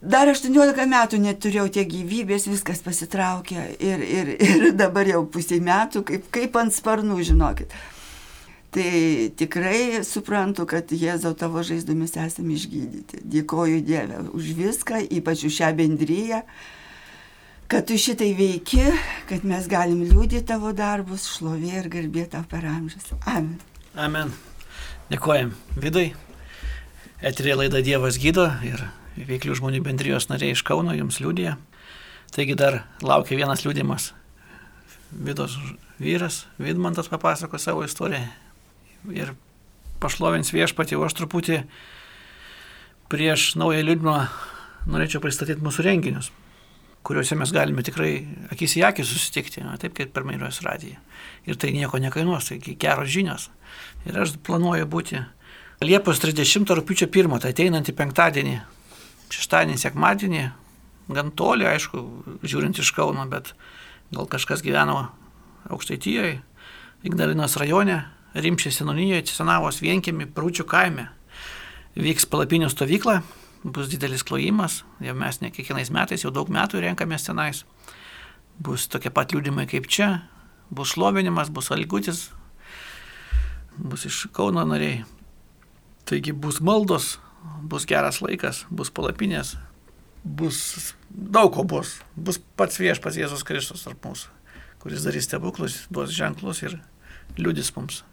[0.00, 6.06] Dar 18 metų neturėjau tiek gyvybės, viskas pasitraukė ir, ir, ir dabar jau pusė metų,
[6.08, 7.76] kaip, kaip ant sparnų, žinokit.
[8.74, 13.22] Tai tikrai suprantu, kad Jėzau tavo žaizdomis esame išgydyti.
[13.36, 16.42] Dėkoju Dievę už viską, ypač už šią bendryją,
[17.70, 18.84] kad tu šitai veiki,
[19.30, 23.14] kad mes galim liūdyti tavo darbus, šlovė ir garbė tau per amžius.
[23.24, 23.56] Amen.
[23.94, 24.34] Amen.
[25.08, 26.10] Dėkojam Vidai.
[27.24, 28.82] Eterė laida Dievas gydo ir
[29.16, 31.54] veiklių žmonių bendrijos nariai iš Kauno jums liūdė.
[32.34, 34.10] Taigi dar laukia vienas liūdimas.
[35.16, 35.54] Vidos
[36.02, 38.26] vyras, Vidmantas papasako savo istoriją
[39.12, 39.34] ir
[40.02, 41.62] pašlovins viešpatį, o aš truputį
[43.10, 44.16] prieš naują liūdną
[44.90, 46.30] norėčiau pristatyti mūsų renginius,
[47.06, 48.10] kuriuose mes galime tikrai
[48.54, 50.98] akis į akį susitikti, na, taip kaip per Mairijos radiją.
[51.46, 53.48] Ir tai nieko nekainuos, tai geros žinios.
[54.06, 55.22] Ir aš planuoju būti
[55.84, 58.56] Liepos 30 rūpiučio 1, tai ateinantį penktadienį,
[59.34, 60.44] šeštadienį, sekmadienį,
[61.12, 62.02] gan toli, aišku,
[62.46, 63.52] žiūrint iš Kauno, bet
[64.14, 65.10] gal kažkas gyveno
[65.68, 66.38] Aukštaitijoje,
[67.06, 68.00] Ignalinos rajone,
[68.36, 71.06] Rimšės senonijoje, Cisanavos vienkėmi, Prūčių kaime.
[71.96, 73.22] Vyks palapinių stovykla,
[73.64, 77.62] bus didelis klojimas, jau mes ne kiekvienais metais, jau daug metų renkamės tenais.
[78.60, 80.26] Bus tokie pat liūdimai kaip čia,
[80.68, 82.26] bus šlovinimas, bus algutis,
[83.76, 85.06] bus iš Kauno nariai.
[86.04, 87.14] Taigi bus maldos,
[87.64, 89.54] bus geras laikas, bus palapinės,
[90.24, 91.96] bus daug ko bus.
[92.16, 94.28] Bus pats viešpas Jėzus Kristus tarp mūsų,
[94.84, 96.76] kuris darys stebuklus, duos ženklus ir
[97.40, 98.04] liūdis mums.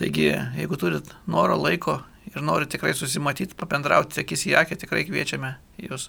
[0.00, 1.98] Taigi, jeigu turit noro laiko
[2.30, 6.06] ir nori tikrai susimatyti, pabendrauti akis į akį, tikrai kviečiame jūs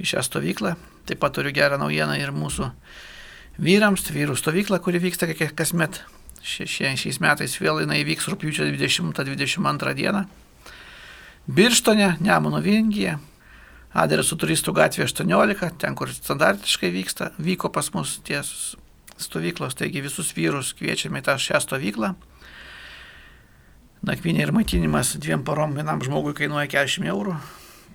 [0.00, 0.72] į šią stovyklą.
[1.04, 2.70] Taip pat turiu gerą naujieną ir mūsų
[3.60, 6.00] vyrams, vyrų stovyklą, kuri vyksta kasmet.
[6.42, 10.24] Šie, šiais metais vėl jinai vyks rūpiučio 20-22 dieną.
[11.52, 13.18] Birštone, Nemuno Vingyje,
[13.92, 18.72] adresu turistų gatvė 18, ten kur standartiškai vyksta, vyko pas mus ties
[19.20, 22.14] stovyklos, taigi visus vyrus kviečiame į tą šią stovyklą.
[24.02, 27.36] Nakvynė ir maitinimas dviem parom vienam žmogui kainuoja 40 eurų,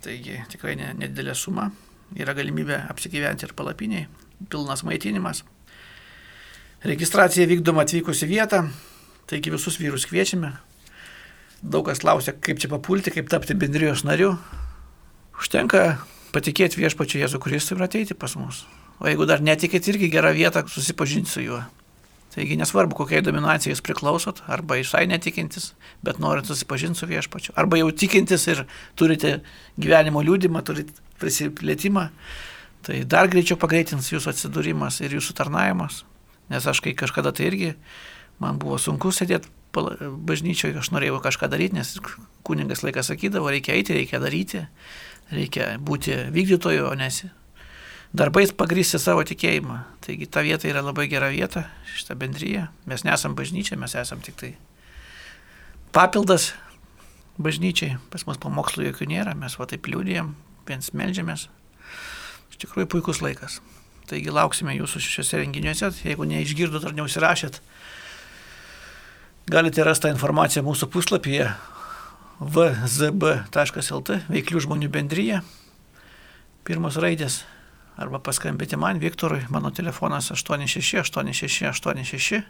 [0.00, 1.66] taigi tikrai nedidelė suma.
[2.16, 4.06] Yra galimybė apsigyventi ir palapiniai,
[4.48, 5.42] pilnas maitinimas.
[6.88, 8.62] Registracija vykdoma atvykus į vietą,
[9.28, 10.54] taigi visus vyrus kviečiame.
[11.60, 14.38] Daug kas klausia, kaip čia papulti, kaip tapti bendrijos nariu.
[15.36, 15.98] Užtenka
[16.32, 18.62] patikėti viešpačiu Jėzu Kristui ir ateiti pas mus.
[18.96, 21.60] O jeigu dar netikit, irgi gera vieta susipažinti su juo.
[22.34, 25.72] Taigi nesvarbu, kokiai dominacijai jūs priklausot, arba visai netikintis,
[26.04, 28.66] bet norit susipažinti su viešpačiu, arba jau tikintis ir
[29.00, 29.38] turite
[29.80, 32.08] gyvenimo liūdimą, turite prisiplėtimą,
[32.84, 36.02] tai dar greičiau pagreitins jūsų atsidūrimas ir jūsų tarnavimas.
[36.52, 37.72] Nes aš kai kažkada tai irgi,
[38.44, 39.50] man buvo sunku sėdėti
[40.28, 41.96] bažnyčioje, aš norėjau kažką daryti, nes
[42.46, 44.62] kuningas laikas sakydavo, reikia eiti, reikia daryti,
[45.32, 47.32] reikia būti vykdytoju, o nesi
[48.16, 49.82] darbais pagrysti savo tikėjimą.
[50.04, 51.66] Taigi ta vieta yra labai gera vieta,
[51.96, 52.68] šitą bendryje.
[52.88, 54.52] Mes nesam bažnyčia, mes esam tik tai
[55.92, 56.52] papildas
[57.38, 57.98] bažnyčiai.
[58.12, 60.34] Pas mus pamokslų jokių nėra, mes va taip liūdėjom,
[60.68, 61.48] viens melžiamės.
[62.52, 63.60] Iš tikrųjų puikus laikas.
[64.08, 65.92] Taigi lauksime jūsų šiuose renginiuose.
[66.06, 67.60] Jeigu neišgirdot ar neužsirašėt,
[69.52, 71.50] galite rasti tą informaciją mūsų puslapyje
[72.40, 75.42] vzb.lt veiklių žmonių bendryje.
[76.64, 77.42] Pirmos raidės
[77.98, 82.42] arba paskambinti man, Viktorui, mano telefonas 868686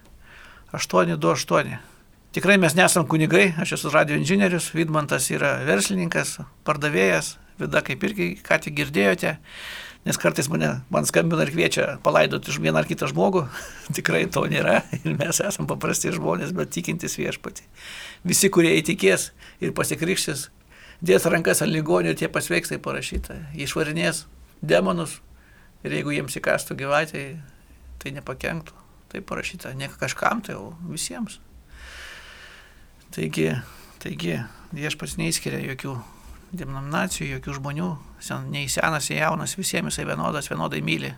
[0.73, 1.79] 828.
[2.33, 8.27] Tikrai mes nesam kunigai, aš esu radio inžinierius, Vidmantas yra verslininkas, pardavėjas, Vida kaip irgi
[8.45, 9.33] ką tik girdėjote,
[10.07, 13.43] nes kartais mane, man skambina ir kviečia palaidoti vieną ar kitą žmogų,
[13.97, 17.63] tikrai to nėra ir mes esam paprasti žmonės, bet tikintis viešpati.
[18.29, 19.33] Visi, kurie įtikės
[19.65, 20.51] ir pasikrikštis,
[21.01, 24.27] dės rankas ant ligonių ir tie pasveiks, tai parašyta, išvarinės
[24.63, 25.19] demonus,
[25.87, 27.25] Ir jeigu jiems įkastų gyvatė,
[28.03, 28.75] tai nepakenktų.
[29.09, 31.39] Tai parašyta ne kažkam, tai jau visiems.
[33.15, 33.53] Taigi,
[34.03, 34.35] taigi
[34.75, 35.95] viešpats neįskiria jokių
[36.59, 37.89] denominacijų, jokių žmonių,
[38.25, 41.15] sen, nei senas, nei jaunas, visiems jisai vienodas, vienodai myli.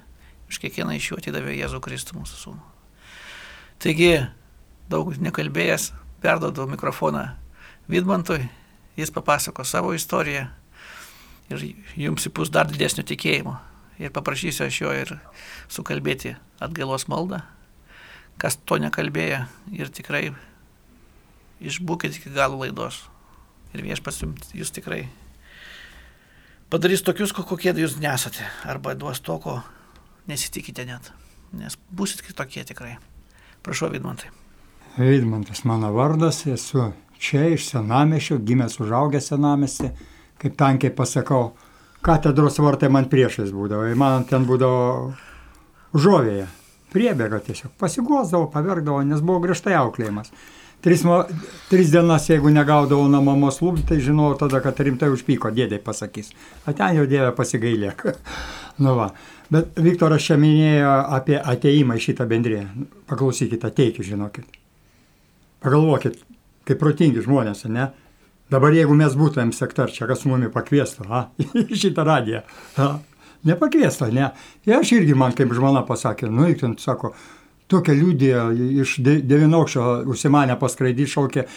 [0.51, 2.62] Iš kiekvieną iš jų atidavė Jėzų Kristų mūsų sūnų.
[3.83, 4.12] Taigi,
[4.90, 5.90] daug nekalbėjęs,
[6.23, 7.31] perdodu mikrofoną
[7.90, 8.44] Vidmantui,
[8.99, 10.46] jis papasako savo istoriją
[11.51, 11.66] ir
[11.99, 13.57] jums įpūs dar didesnio tikėjimo
[14.01, 15.15] ir paprašysiu aš jo ir
[15.69, 17.43] sukalbėti atgailos maldą,
[18.41, 19.45] kas to nekalbėjo
[19.77, 20.31] ir tikrai
[21.61, 23.05] išbūkit iki galo laidos.
[23.77, 24.23] Ir viešpas
[24.57, 25.05] jūs tikrai
[26.73, 29.61] padarys tokius, kokie jūs nesate, arba duos to, ko
[30.31, 31.13] nesitikite net,
[31.53, 32.97] nes būsit kitokie tikrai.
[33.63, 34.33] Prašau, Vidmantai.
[34.97, 39.91] Vidmantas mano vardas, esu čia iš senamešio, gimęs užaugęs senamesti,
[40.41, 41.53] kaip tankiai pasakau,
[42.05, 45.13] katedros vartai man priešais būdavo, man ten būdavo
[45.95, 46.47] žovėje,
[46.95, 50.33] priebėga tiesiog, pasigosdavo, pavergdavo, nes buvo griežtai auklėjimas.
[50.81, 51.03] Tris,
[51.69, 56.31] tris dienas, jeigu negaudavau nuo mamos lūpų, tai žinojau tada, kad rimtai užpyko, dėdė pasakys.
[56.65, 58.07] O ten jau dėdė pasigailėk.
[58.85, 59.11] nu va.
[59.53, 62.65] Bet Viktoras čia minėjo apie ateimą į šitą bendriją.
[63.11, 64.61] Paklausykite, ateikit, žinokit.
[65.61, 66.17] Pagalvokit,
[66.65, 67.91] kaip protingi žmonės, ne?
[68.51, 71.27] Dabar jeigu mes būtumėm sektar, čia kas mumi pakviestų, a,
[71.83, 72.43] šitą radiją,
[72.83, 72.93] a,
[73.47, 74.33] nepakviestų, ne.
[74.67, 77.13] Ir aš irgi man kaip žmona pasakė, nu, ten sako,
[77.71, 78.31] tokia liūdė
[78.83, 81.49] iš de- devynaukščio užsimanė paskraidyti, šaukė e,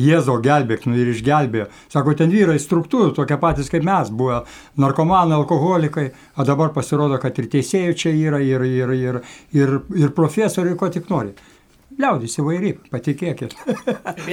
[0.00, 1.68] Jėzo gelbėk, nu ir išgelbėjo.
[1.92, 4.42] Sako, ten vyrai struktūrų tokie patys kaip mes, buvę
[4.80, 6.08] narkomanai, alkoholikai,
[6.40, 9.20] o dabar pasirodo, kad ir teisėjų čia yra, ir, ir, ir,
[9.56, 11.36] ir, ir profesoriai, ko tik nori.
[12.00, 13.54] Liaudis įvairiai, patikėkit.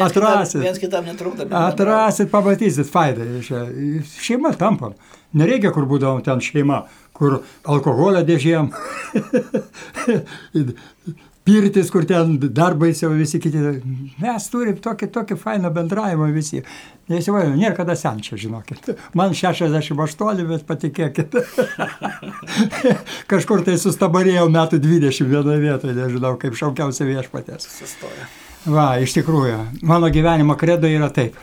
[0.03, 0.61] Atrasit.
[0.63, 1.47] viens kitam netrukdo.
[1.51, 3.41] Atrasit, pamatysit, faidai.
[4.23, 4.95] Šeima tampam.
[5.37, 6.85] Nereikia, kur būdavom ten šeima,
[7.17, 8.69] kur alkoholio dėžėm,
[11.47, 13.63] pirtis, kur ten dar baisiau visi kiti.
[14.21, 16.61] Mes turim tokį, tokį fainą bendravimą visi.
[17.07, 18.89] Neįsivaizduoju, nėra kada senčia, žinokit.
[19.15, 21.37] Man 68, bet patikėkit.
[23.31, 27.69] Kažkur tai sustabarėjau metų 20 vienoje vietoje, nežinau, kaip šaukiausi viešpatės.
[27.79, 28.27] Sustoja.
[28.67, 31.39] Va, iš tikrųjų, mano gyvenimo kredo yra taip.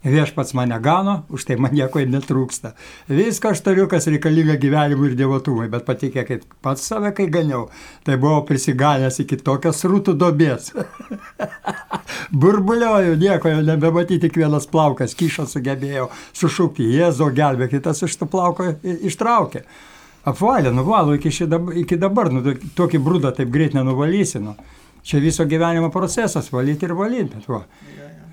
[0.00, 2.70] Viešpats mane gano, už tai man nieko ir netrūksta.
[3.12, 7.66] Viską aš turiu, kas reikalinga gyvenimui ir dievotumui, bet patikėkit, pats save, kai ganiau,
[8.08, 10.72] tai buvau prisiganęs iki tokios rūtų dobės.
[12.40, 18.30] Burbulioju, nieko jau nebematyti, tik vienas plaukas, kyšą sugebėjau sušūkti, Jėzo gelbė, kitas iš to
[18.30, 19.66] plauko ištraukė.
[20.30, 24.40] Apvalė, nuvalo iki, ši dab, iki dabar, nu, tokį brūdą taip greit nenuvalysi.
[24.40, 24.56] Nu.
[25.04, 27.36] Čia viso gyvenimo procesas, valyti ir valyti.
[27.36, 27.62] Bet va.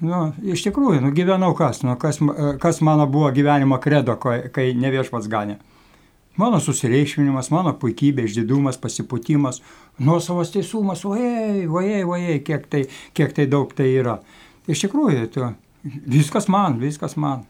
[0.04, 2.20] Nu, iš tikrųjų, nu, gyvenau kas, nu, kas,
[2.62, 5.58] kas mano buvo gyvenimo kredo, kai, kai ne viešpats ganė.
[6.38, 9.64] Mano susireikšminimas, mano puikybė, išdidumas, pasiputimas,
[9.98, 12.84] nuosavas teisumas, ojei, ojei, ojei, kiek tai,
[13.18, 14.20] kiek tai daug tai yra.
[14.70, 15.48] Iš tikrųjų, tu,
[16.06, 17.48] viskas man, viskas man.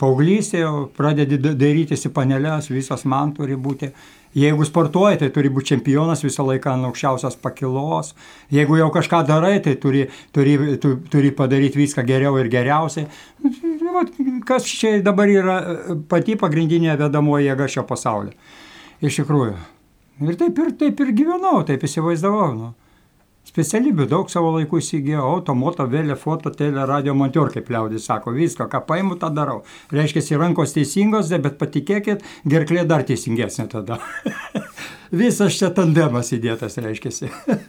[0.00, 3.90] Paauglystė jau pradedi da- dairytis į paneles, visas man turi būti.
[4.30, 8.12] Jeigu sportuoji, tai turi būti čempionas visą laiką ant aukščiausios pakilos.
[8.54, 13.08] Jeigu jau kažką darai, tai turi, turi, tu, turi padaryti viską geriau ir geriausiai.
[13.42, 14.12] Nu, vat,
[14.46, 15.56] Kas čia dabar yra
[16.08, 18.32] pati pagrindinė vedamoji jėga šio pasaulio.
[19.02, 19.56] Iš tikrųjų.
[20.20, 22.52] Ir taip ir, taip ir gyvenau, taip įsivaizdavau.
[22.54, 22.70] Nu.
[23.48, 28.68] Specialybių daug savo laikų įsigijau, automoto, vėlė, foto, tele, radio montior, kaip liaudis sako, viską,
[28.70, 29.62] ką paimu, tą darau.
[29.90, 33.98] Reiškia, rankos teisingos, bet patikėkit, gerklė dar teisingesnė tada.
[35.10, 37.10] Visas čia tandemas įdėtas, reiškia.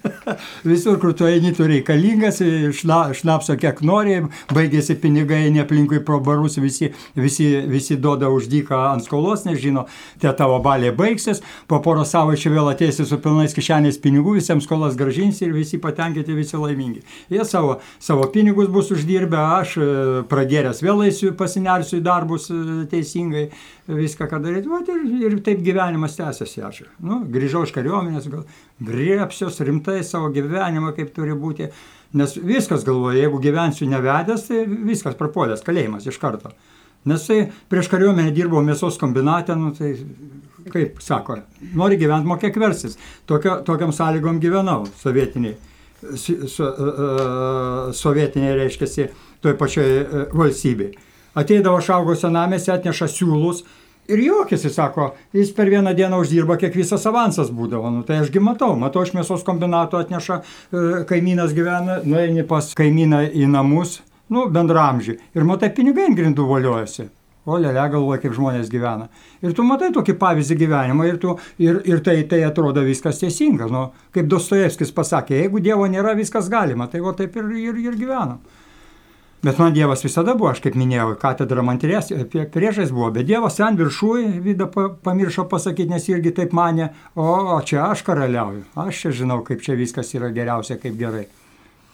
[0.70, 2.38] Visur, kur tu eini, tu reikalingas,
[2.78, 4.20] šna, šnapso kiek nori,
[4.54, 9.88] baigėsi pinigai, ne aplinkui pro barus, visi, visi, visi duoda uždyką ant skolos, nežino,
[10.22, 15.00] tie tavo baliai baigsis, po poro savaičių vėl ateisi su pilnais kišenės pinigų, visiems skolas
[15.00, 17.02] gražinsi ir visi patenkinti, visi laimingi.
[17.34, 19.92] Jie savo, savo pinigus bus uždirbę, aš e,
[20.30, 22.62] pragėręs vėl eisiu, pasinersiu į darbus e,
[22.94, 23.50] teisingai,
[23.98, 26.88] viską, ką daryti, Vat ir, ir taip gyvenimas tęsiasi, ačiū.
[27.04, 28.46] Nu, grįžau iš kariuomenės, gal
[28.88, 31.70] griepsiuos rimtai savo gyvenimą, kaip turi būti,
[32.18, 36.54] nes viskas galvoju, jeigu gyvensiu nevedęs, tai viskas prapuolęs, kalėjimas iš karto.
[37.10, 39.96] Nes tai prieš kariuomenę dirbau mėsos kombinate, nu, tai
[40.70, 41.40] kaip sako,
[41.78, 42.98] nori gyventi, mokėk versis.
[43.30, 45.58] Tokio, tokiam sąlygom gyvenau sovietiniai.
[46.18, 49.08] So, uh, sovietiniai reiškia,
[49.42, 50.96] toj pačioj uh, valstybei.
[51.38, 53.62] Ateidavo šaugo senamėse, atneša siūlus
[54.12, 57.92] ir juokėsi, sako, jis per vieną dieną uždirba, kiek visas avansas būdavo.
[57.94, 63.24] Nu, tai ašgi matau, matau, iš mėsos kombinato atneša, e, kaimynas gyvena, nueini pas kaimyną
[63.32, 64.00] į namus,
[64.32, 67.10] nu, bendramžį, ir matai, pinigai ant grindų voliojasi.
[67.50, 69.08] O lėlė galvoja, kaip žmonės gyvena.
[69.42, 73.66] Ir tu matai tokį pavyzdį gyvenimą ir, tu, ir, ir tai, tai atrodo viskas teisinga.
[73.72, 76.86] Nu, kaip Dostojevskis pasakė, jeigu Dievo nėra, viskas galima.
[76.92, 78.44] Tai o taip ir, ir, ir gyvenam.
[79.42, 83.78] Bet man Dievas visada buvo, aš kaip minėjau, katedra man priešais buvo, bet Dievas ten
[83.80, 87.26] viršui, Vida pa- pamiršo pasakyti, nes irgi taip mane, o,
[87.56, 91.26] o čia aš karaliauju, aš čia žinau, kaip čia viskas yra geriausia, kaip gerai.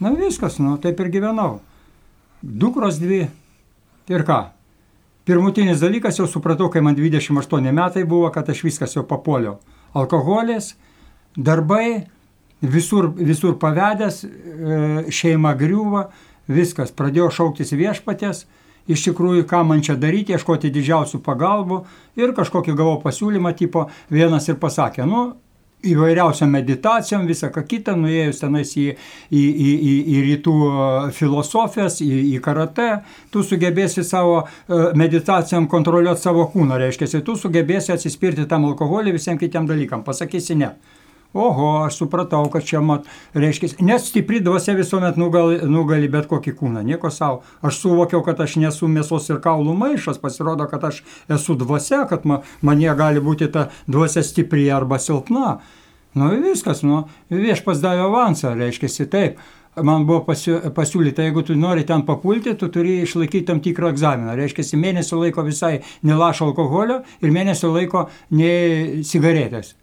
[0.04, 1.62] Na viskas, nu taip ir gyvenau.
[2.44, 3.24] Dukros dvi.
[4.12, 4.42] Ir ką?
[5.28, 9.58] Pirmutinis dalykas jau supratau, kai man 28 metai buvo, kad aš viskas jau papuoliau.
[9.96, 10.74] Alkoholis,
[11.36, 12.08] darbai,
[12.62, 14.78] visur, visur pavedęs, e,
[15.12, 16.06] šeima griūva,
[16.48, 16.94] viskas.
[16.96, 18.46] Pradėjau šauktis viešpatės,
[18.88, 21.82] iš tikrųjų, ką man čia daryti, ieškoti didžiausių pagalbų
[22.20, 25.28] ir kažkokį gavau pasiūlymą, tipo vienas ir pasakė, nu,
[25.86, 28.88] įvairiausiam meditacijom, visą ką kitą, nuėjus tenais į,
[29.30, 32.88] į, į, į, į rytų e, filosofijas, į, į karate,
[33.34, 39.42] tu sugebėsi savo e, meditacijom kontroliuoti savo kūną, reiškia, tu sugebėsi atsispirti tam alkoholiui visiems
[39.44, 40.74] kitiem dalykam, pasakysi ne.
[41.38, 43.06] Oho, aš supratau, kad čia mat,
[43.38, 47.44] reiškia, nes stipri dvasia visuomet nugali, nugali bet kokį kūną, nieko savo.
[47.62, 51.04] Aš suvokiau, kad aš nesu mėsos ir kaulų maišas, pasirodo, kad aš
[51.38, 55.60] esu dvasia, kad ma, manie gali būti ta dvasia stipri arba silpna.
[56.18, 59.46] Nu viskas, nu, viešpas davė avansą, reiškia, taip.
[59.78, 64.34] Man buvo pasi, pasiūlyta, jeigu tu nori ten papulti, tu turi išlaikyti tam tikrą egzaminą.
[64.40, 69.76] Reiškia, mėnesio laiko visai nelašo alkoholio ir mėnesio laiko ne cigaretės.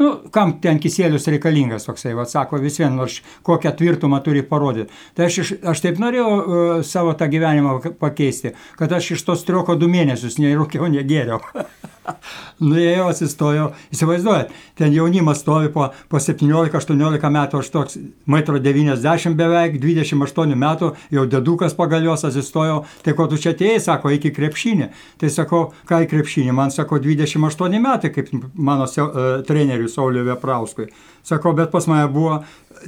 [0.00, 4.88] Nu, kam ten kisėlius reikalingas toksai, va, sako, vis vien, nors kokią tvirtumą turi parodyti.
[5.16, 9.44] Tai aš, iš, aš taip norėjau uh, savo tą gyvenimą pakeisti, kad aš iš tos
[9.44, 11.42] trioko du mėnesius nerūkiau, negėriau.
[12.70, 17.98] Nuėjau, atsistojau, įsivaizduojat, ten jaunimas stovi po, po 17-18 metų, aš toks
[18.30, 24.14] 1,90 m beveik, 28 metų, jau dedukas pagalios atsistojau, tai ko tu čia atėjai, sako,
[24.16, 24.90] iki krepšinį.
[25.20, 30.90] Tai sakau, ką į krepšinį, man sako 28 metai, kaip mano uh, treneriui Sauliui Veprauskui.
[31.26, 32.40] Sakau, bet pas mane buvo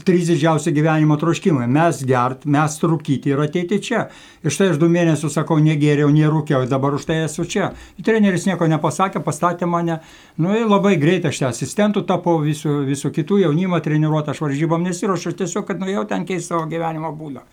[0.07, 4.09] trys didžiausi gyvenimo troškimai- mes gert, mes trūkyti ir ateiti čia.
[4.43, 7.73] Ir štai aš du mėnesius sakau, negėriau, nerūkiau, dabar už tai esu čia.
[8.03, 9.99] Treneris nieko nepasakė, pastatė mane.
[10.41, 15.35] Nu ir labai greitai aš asistentų tapau visų, visų kitų jaunimą treniruotą, aš varžybom nesiuošiu,
[15.37, 17.45] tiesiog, kad nuėjau ten keisti savo gyvenimo būdą.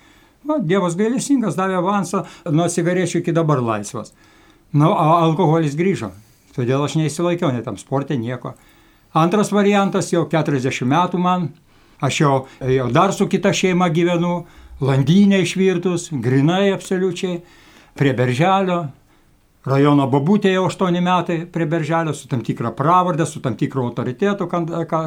[0.48, 4.14] Nu, Dievas gailestingas davė avansą, nuo cigarečių iki dabar laisvas.
[4.72, 6.14] Na, nu, alkoholis grįžo.
[6.56, 8.54] Todėl aš neįsilaikiau, net tam sportė nieko.
[9.18, 11.50] Antras variantas jau 40 metų man,
[12.00, 14.46] aš jau, jau dar su kita šeima gyvenu,
[14.80, 17.42] landynė išvirtus, grinai absoliučiai,
[18.00, 18.86] prie berželio,
[19.68, 24.48] rajono babutė jau 8 metai prie berželio, su tam tikra pravardę, su tam tikru autoritetu,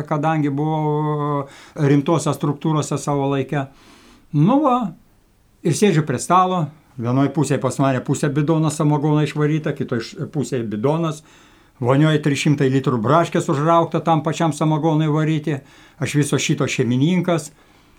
[0.09, 1.47] kadangi buvo
[1.77, 3.67] rimtose struktūrose savo laikę.
[4.33, 4.77] Nu va,
[5.63, 11.25] ir sėdžiu prie stalo, vienoje pusėje pas mane pusė bidonas samogono išvaryta, kitoje pusėje bidonas,
[11.83, 15.57] Vonioje 300 litrų braškės užraukta tam pačiam samagonui varyti.
[15.99, 17.51] Aš viso šito šeimininkas.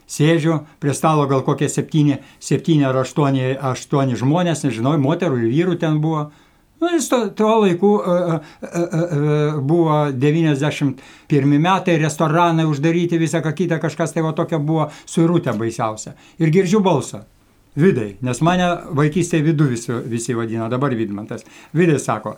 [0.08, 5.78] Sėdžiu, prie stalo gal kokie 7, 7 ar 8, 8 žmonės, nežinau, moterų ir vyrų
[5.84, 6.30] ten buvo.
[6.84, 13.54] Nu, jis to, tuo laiku uh, uh, uh, buvo 91 metai, restoranai uždaryti, visą ką
[13.56, 16.12] kitą, kažkas tai va tokia buvo suirutė baisiausia.
[16.44, 17.22] Ir girdžiu balsą.
[17.80, 18.68] Vidai, nes mane
[19.00, 21.48] vaikystėje vidu visi, visi vadino, dabar Vidmantas.
[21.74, 22.36] Vidai sako,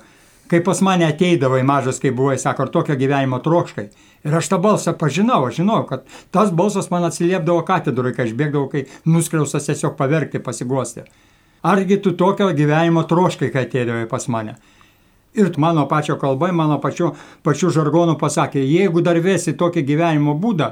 [0.51, 3.89] kai pas mane ateidavai mažas, kai buvai, sako, ar tokio gyvenimo trokškai.
[4.29, 8.37] Ir aš tą balsą pažinau, aš žinau, kad tas balsas man atsiliepdavo katedroje, kai aš
[8.37, 11.09] bėgdavau, kai nuskriausas tiesiog paverkti, pasiguosti.
[11.65, 14.55] Argi tu tokio gyvenimo troškai, kai ateidavai pas mane?
[15.35, 17.11] Ir mano pačio kalbai, mano pačiu,
[17.43, 20.69] pačiu žargonu pasakė, jeigu dar vėsi tokį gyvenimo būdą,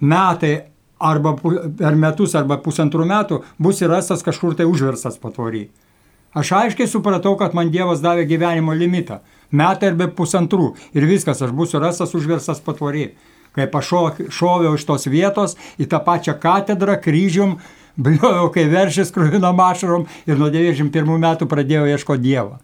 [0.00, 0.52] metai
[1.00, 1.32] arba
[1.78, 5.70] per metus arba pusantrų metų bus įrastas kažkur tai užverstas patvory.
[6.36, 9.18] Aš aiškiai supratau, kad man Dievas davė gyvenimo limitą.
[9.50, 10.74] Metai ar be pusantrų.
[10.94, 13.08] Ir viskas, aš būsiu rastas užversas patvorį.
[13.56, 17.56] Kai pašoviau iš tos vietos į tą pačią katedrą, kryžium,
[18.00, 22.58] bliojau, kai veršis krūvino mašarom ir nuo 91 metų pradėjau ieškoti Dievo.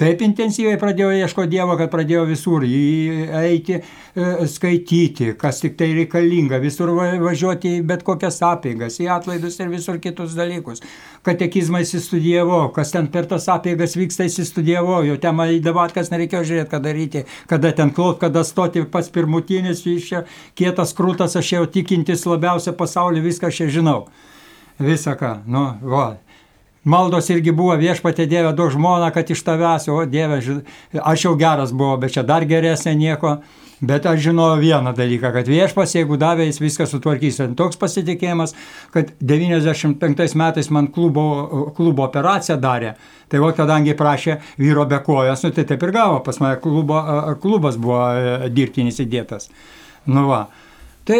[0.00, 6.56] Taip intensyviai pradėjau ieškoti Dievo, kad pradėjau visur eiti, e, skaityti, kas tik tai reikalinga,
[6.62, 10.80] visur važiuoti į bet kokias apėgas, į atlaidus ir visur kitus dalykus.
[11.28, 16.72] Katekizmą įsistudijavau, kas ten per tas apėgas vyksta įsistudijavau, jau ten į davatkas nereikėjo žiūrėti,
[16.72, 21.64] ką daryti, kada ten klaut, kada stoti pas pirmutinis, iš čia kietas krūtas, aš jau
[21.78, 24.06] tikintis labiausia pasaulyje, viską aš čia žinau.
[24.80, 26.12] Visą ką, nu, va.
[26.82, 30.40] Maldos irgi buvo viešpatė Dieve, duok žmoną, kad iš tavęs, o Dieve,
[30.98, 33.36] aš jau geras buvau, bet čia dar geresnė nieko.
[33.82, 37.40] Bet aš žinojau vieną dalyką, kad viešpas, jeigu davė, jis viską sutvarkys.
[37.42, 38.54] Ir toks pasitikėjimas,
[38.94, 41.24] kad 95 metais man klubo,
[41.74, 42.92] klubo operaciją darė.
[43.26, 47.00] Tai va, kadangi prašė vyro be kojas, nu, tai taip ir gavo, pas mane klubo,
[47.42, 49.50] klubas buvo e, dirbtinis įdėtas.
[50.06, 50.44] Nu va.
[51.04, 51.18] Tai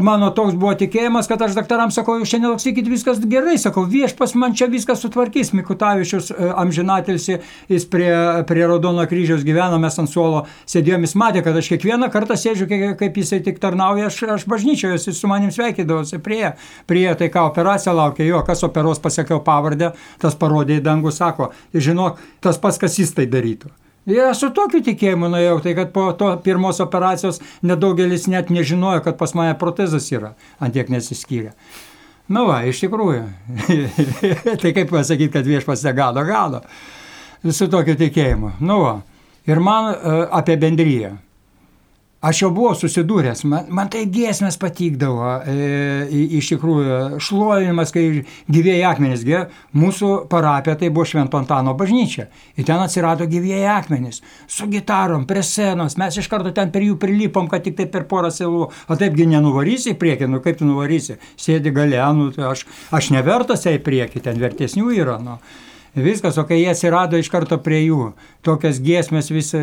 [0.00, 4.32] mano toks buvo tikėjimas, kad aš daktarams sakau, jūs šiandien laksykit viskas gerai, sakau, viešpas
[4.40, 7.36] man čia viskas sutvarkys, Mikutavičius e, amžinatilsi,
[7.68, 8.08] jis prie,
[8.48, 12.68] prie Raudono kryžiaus gyveno, mes ant suolo sėdėjom, jis matė, kad aš kiekvieną kartą sėdžiu,
[13.00, 16.54] kaip jisai tik tarnauja, aš, aš bažnyčioje, jis su manim sveikydavosi prie,
[16.88, 21.50] prie, tai ką operacija laukia, jo, kas operos pasakiau pavardę, tas parodė į dangų, sako,
[21.76, 23.68] žinok, tas pats, kas jis tai darytų.
[24.08, 29.18] Ir su tokiu tikėjimu nuėjau, tai kad po to pirmos operacijos nedaugelis net nežinojo, kad
[29.20, 30.32] pas mane protezas yra,
[30.64, 31.52] antiek nesiskyrė.
[32.32, 33.22] Na va, iš tikrųjų.
[34.62, 36.62] tai kaip pasakyti, kad viešpas negado, gado.
[37.52, 38.54] Su tokiu tikėjimu.
[38.64, 38.94] Nu va.
[39.48, 41.14] Ir man uh, apie bendryją.
[42.18, 48.88] Aš jau buvau susidūręs, man, man tai giesmės patikdavo, e, iš tikrųjų, šlovinimas, kai gyvėjai
[48.88, 49.44] akmenys, gyvė,
[49.78, 52.26] mūsų parapija tai buvo Švento Antano bažnyčia.
[52.58, 54.18] Ir ten atsirado gyvėjai akmenys,
[54.50, 58.08] su gitarom, prie senos, mes iš karto ten per jų prilipom, kad tik tai per
[58.10, 62.48] porą silų, o taipgi nenuvarysi į priekį, nu kaip tu nuvarysi, sėdi gale, nu tai
[62.50, 62.66] aš,
[62.98, 65.20] aš nevertas į priekį, ten vertesnių yra.
[65.22, 65.38] Nu.
[65.96, 68.12] Viskas, o kai jie atsirado iš karto prie jų,
[68.44, 69.60] tokias giesmės, visą,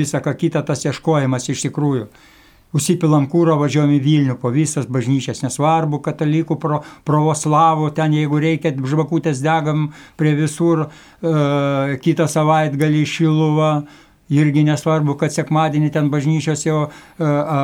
[0.00, 2.08] visą ką kitą tas ieškojimas iš tikrųjų.
[2.70, 8.70] Užsipilam kūro, važiuojam į Vilnių po visas bažnyčias, nesvarbu, katalikų, pro, pravoslavų, ten jeigu reikia,
[8.70, 9.88] žvakutės degam
[10.20, 13.72] prie visur, e, kitą savaitę gali šiluvą,
[14.30, 16.90] irgi nesvarbu, kad sekmadienį ten bažnyčios jau a,
[17.26, 17.58] a,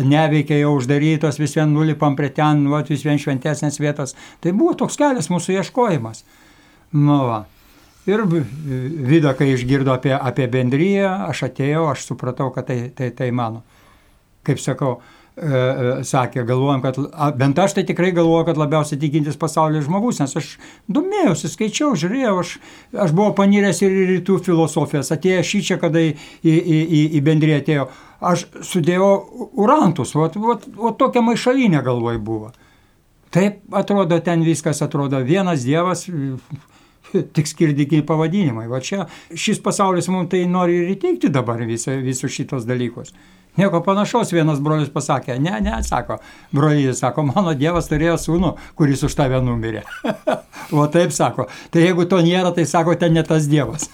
[0.00, 4.16] neveikia, jau uždarytos, vis vien nulipam prie ten, va, vis vien šventesnės vietos.
[4.40, 6.24] Tai buvo toks kelias mūsų ieškojimas.
[6.96, 7.44] Nu, va.
[8.06, 13.32] Ir Vida, kai išgirdo apie, apie bendryją, aš atėjau, aš supratau, kad tai, tai, tai
[13.34, 13.64] mano.
[14.46, 15.00] Kaip sakau,
[15.36, 16.96] E, e, sakė, galvojom, kad
[17.36, 20.46] bent aš tai tikrai galvoju, kad labiausiai tikintis pasaulyje žmogus, nes aš
[20.88, 22.52] domėjausi, skaičiau, žiūrėjau, aš,
[23.04, 27.22] aš buvau paniręs ir į rytų filosofijas, atėjo šį čia, kada į, į, į, į
[27.26, 27.84] bendriją atėjo,
[28.32, 29.10] aš sudėjau
[29.60, 32.54] urantus, o tokia maišalinė galvoj buvo.
[33.36, 36.06] Taip atrodo, ten viskas atrodo, vienas dievas,
[37.36, 38.66] tik skirtingi pavadinimai.
[38.70, 43.14] Va čia šis pasaulis mums tai nori ir įteikti dabar visus šitos dalykus.
[43.56, 46.18] Nieko panašaus vienas brolius pasakė, ne, ne, sako,
[46.52, 49.80] brolytis, sako, mano Dievas turėjo sūnų, kuris už tave numirė.
[50.76, 53.88] o taip sako, tai jeigu to nėra, tai sako, ten ne tas Dievas.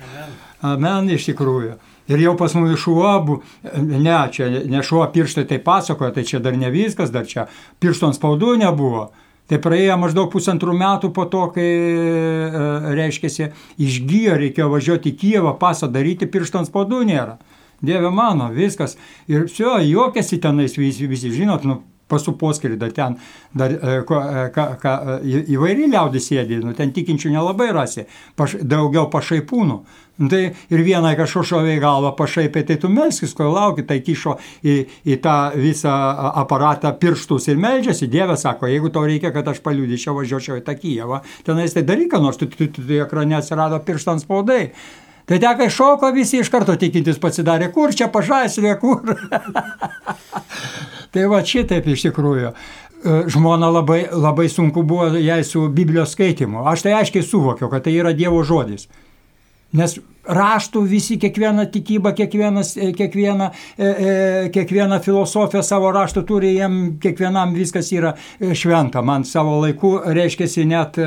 [0.72, 1.78] Amen, iš tikrųjų.
[2.10, 3.40] Ir jau pas mus šuo,
[3.80, 7.46] ne, čia ne šuo pirštai tai pasakoja, tai čia dar ne viskas, dar čia
[7.80, 9.06] piršto ant spaudų nebuvo.
[9.50, 13.48] Tai praėjo maždaug pusantrų metų po to, kai, e, reiškia,
[13.82, 17.40] išgyjo, reikėjo važiuoti į Kijevą, pasą daryti, piršto ant spaudų nėra.
[17.82, 18.94] Dieve mano, viskas.
[19.26, 21.80] Ir šio, juokiasi tenais visi, visi žinot, nu,
[22.76, 23.16] dar ten
[23.52, 28.58] dar, e, e, ka, ka, e, įvairiai liaudis sėdi, nu, ten tikinčių nelabai rasi, paš,
[28.62, 29.80] daugiau pašaipūnų.
[30.20, 34.34] Tai ir vienai kažko šovė į galvą pašaipiai, tai tu melskis, kol lauki, tai kišo
[34.60, 34.74] į,
[35.08, 35.94] į tą visą
[36.42, 38.10] aparatą pirštus ir melžiasi.
[38.12, 42.18] Dieve sako, jeigu tau reikia, kad aš paliudyčiau, važiuočiau į tą Kijevą, tenais tai daryk,
[42.20, 44.66] nors tu, tu, tu, tu ekrane atsirado pirštams spaudai.
[45.30, 49.14] Tai teka šoko, visi iš karto tikintis pasidarė, kur čia pažaislė, kur.
[51.14, 52.50] tai va šitaip iš tikrųjų.
[52.50, 56.66] E, žmona labai, labai sunku buvo jai su Biblijos skaitimu.
[56.68, 58.90] Aš tai aiškiai suvokiau, kad tai yra Dievo žodis.
[59.76, 59.98] Nes
[60.30, 67.54] raštų visi, kiekviena tikyba, kiekvienas, e, kiekviena, e, kiekviena filosofija savo raštų turi, jiem kiekvienam
[67.54, 69.02] viskas yra šventa.
[69.02, 70.98] Man savo laiku reiškia net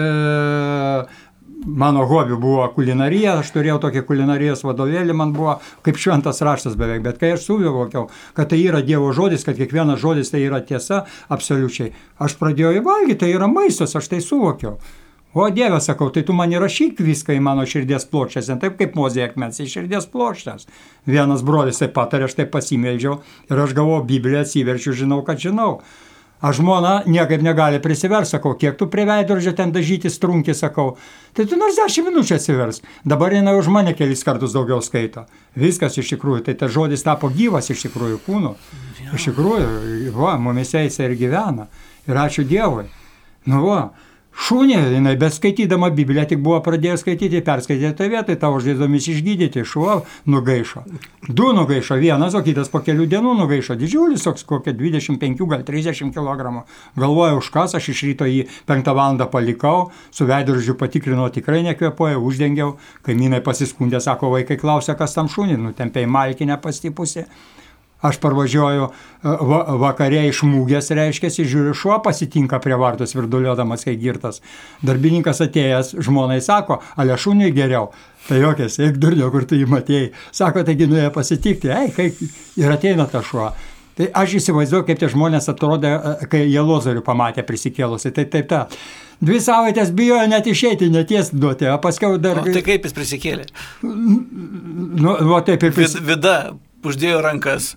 [1.66, 7.04] mano hobi buvo kulinarija, aš turėjau tokį kulinarijos vadovėlį, man buvo kaip šventas raštas beveik,
[7.06, 11.04] bet kai aš suvokiau, kad tai yra Dievo žodis, kad kiekvienas žodis tai yra tiesa,
[11.34, 14.78] absoliučiai, aš pradėjau įvalgyti, tai yra maistas, aš tai suvokiau.
[15.34, 18.94] O Dieve, sakau, tai tu man įrašyk viską į mano širdies plokštės, ne taip kaip
[18.94, 20.68] mozė akmens, į širdies plokštės.
[21.10, 23.16] Vienas brolis taip patarė, aš taip pasimeldžiau
[23.50, 25.80] ir aš gavau Bibliją, atsiverčiu, žinau, kad žinau.
[26.44, 30.98] Aš žmona niekaip negali prisiversti, sakau, kiek tu prie veidrodžio ten dažyti strunkį, sakau.
[31.34, 32.82] Tai tu nors dešimt minučių atsivers.
[33.08, 35.24] Dabar jinai už mane kelis kartus daugiau skaito.
[35.56, 38.54] Viskas iš tikrųjų, tai tas žodis tapo gyvas iš tikrųjų kūnu.
[39.16, 41.70] Iš tikrųjų, va, mumise jis ir gyvena.
[42.12, 42.90] Ir ačiū Dievui.
[43.48, 43.80] Nu, va,
[44.34, 50.00] Šūnė, jinai beskaitydama Bibliją tik buvo pradėjęs skaityti, perskaitė tą vietą, tavo žaizdomis išgydyti, šuo
[50.26, 50.82] nugaišo.
[51.30, 53.78] Du nugaišo, vienas, o kitas po kelių dienų nugaišo.
[53.78, 56.66] Didžiulis, toks kokia 25, gal 30 kg.
[56.98, 59.22] Galvoju, už kas, aš iš ryto jį 5 val.
[59.32, 62.78] palikau, su veidrodžiu patikrinau, tikrai nekvepuoja, uždengiau.
[63.06, 67.28] Kaimynai pasiskundė, sako, vaikai klausia, kas tam šūnį, nutempė į malkinę pastipusi.
[68.04, 73.94] Aš parvažiuoju e, va, vakarė iš mūgės, reiškia, žiūriu, šuo pasitinka prie vartos virduliodamas, kai
[74.00, 74.42] girtas.
[74.84, 77.94] Darbininkas atėjęs žmonai sako, ale šuniui geriau.
[78.28, 80.10] Tai jokias, eik durnio, kur tu jį matėjai.
[80.36, 82.20] Sako, taigi nuėjo pasitikti, ei, kaip
[82.60, 83.54] ir ateina ta šuo.
[83.94, 88.12] Tai aš įsivaizduoju, kaip tie žmonės atrodė, e, kai jie lozorių pamatė prisikėlusi.
[88.16, 88.66] Tai taip, ta.
[89.24, 92.42] Dvi savaitės bijojo net išeiti, neties duoti, o paskui dar...
[92.42, 93.48] O tai kaip jis prisikėlė?
[93.86, 96.10] Nu, o taip ir prisikėlė.
[96.10, 96.36] Vida
[96.84, 97.72] uždėjo rankas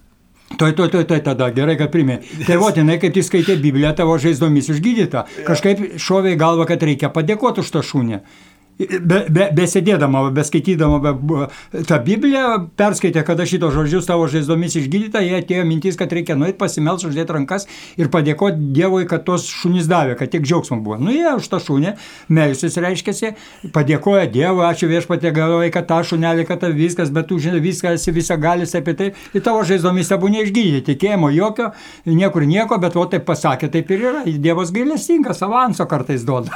[0.54, 2.20] Tuoj, tuoj, tuoj, tuoj, tada gerai, kad primė.
[2.46, 5.24] Tai va, jinai, kaip jis skaitė Bibliją, tavo žaizdomis išgydyta.
[5.44, 8.20] Kažkaip šovė į galvą, kad reikia padėkoti už tą šūnį
[8.78, 11.12] be, be, besėdėdama, beskaitydama be,
[11.88, 12.44] tą Bibliją,
[12.78, 17.36] perskaitė, kada šitos žodžius tavo žaizdomis išgydyta, jie atėjo mintis, kad reikia nuėti pasimels, uždėti
[17.36, 17.66] rankas
[17.96, 20.98] ir padėkoti Dievui, kad tos šunys davė, kad tiek džiaugsmo buvo.
[21.00, 21.94] Nu, jie už tą šunį,
[22.28, 23.32] melsis reiškia,
[23.74, 27.94] padėkoja Dievui, ačiū viešpatė gavai, kad tą šunelį, kad tą viskas, bet tu žinai, viską
[27.96, 31.70] esi visą galis apie tai, ir tavo žaizdomis abu neišgydyti, tikėjimo jokio,
[32.08, 34.24] niekur nieko, bet o taip pasakė, taip ir yra.
[34.46, 36.52] Dievas gailestingas, avanso kartais duoda.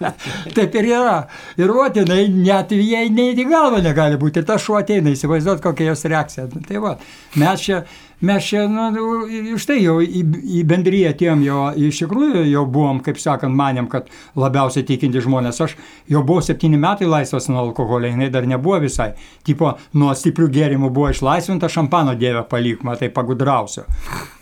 [0.56, 1.16] taip ir yra.
[1.60, 4.40] Ir vot jinai net jai nei į galvą negali būti.
[4.40, 6.46] Ir tas šuo ateina, įsivaizduot, kokia jos reakcija.
[6.54, 6.94] Nu, tai va,
[7.40, 7.82] mes čia
[8.20, 10.22] mes čia, nu, štai jau į,
[10.60, 15.60] į bendryją tiem jau, iš tikrųjų jau buvom, kaip sakant, manėm, kad labiausiai tikinti žmonės.
[15.64, 15.76] Aš
[16.10, 19.12] jau buvau septyni metai laisvas nuo alkoholio, jinai dar nebuvo visai.
[19.46, 23.86] Tipo, nuo stiprių gėrimų buvo išlaisvinta, šampano dievę palik, matai, pagudrausiu.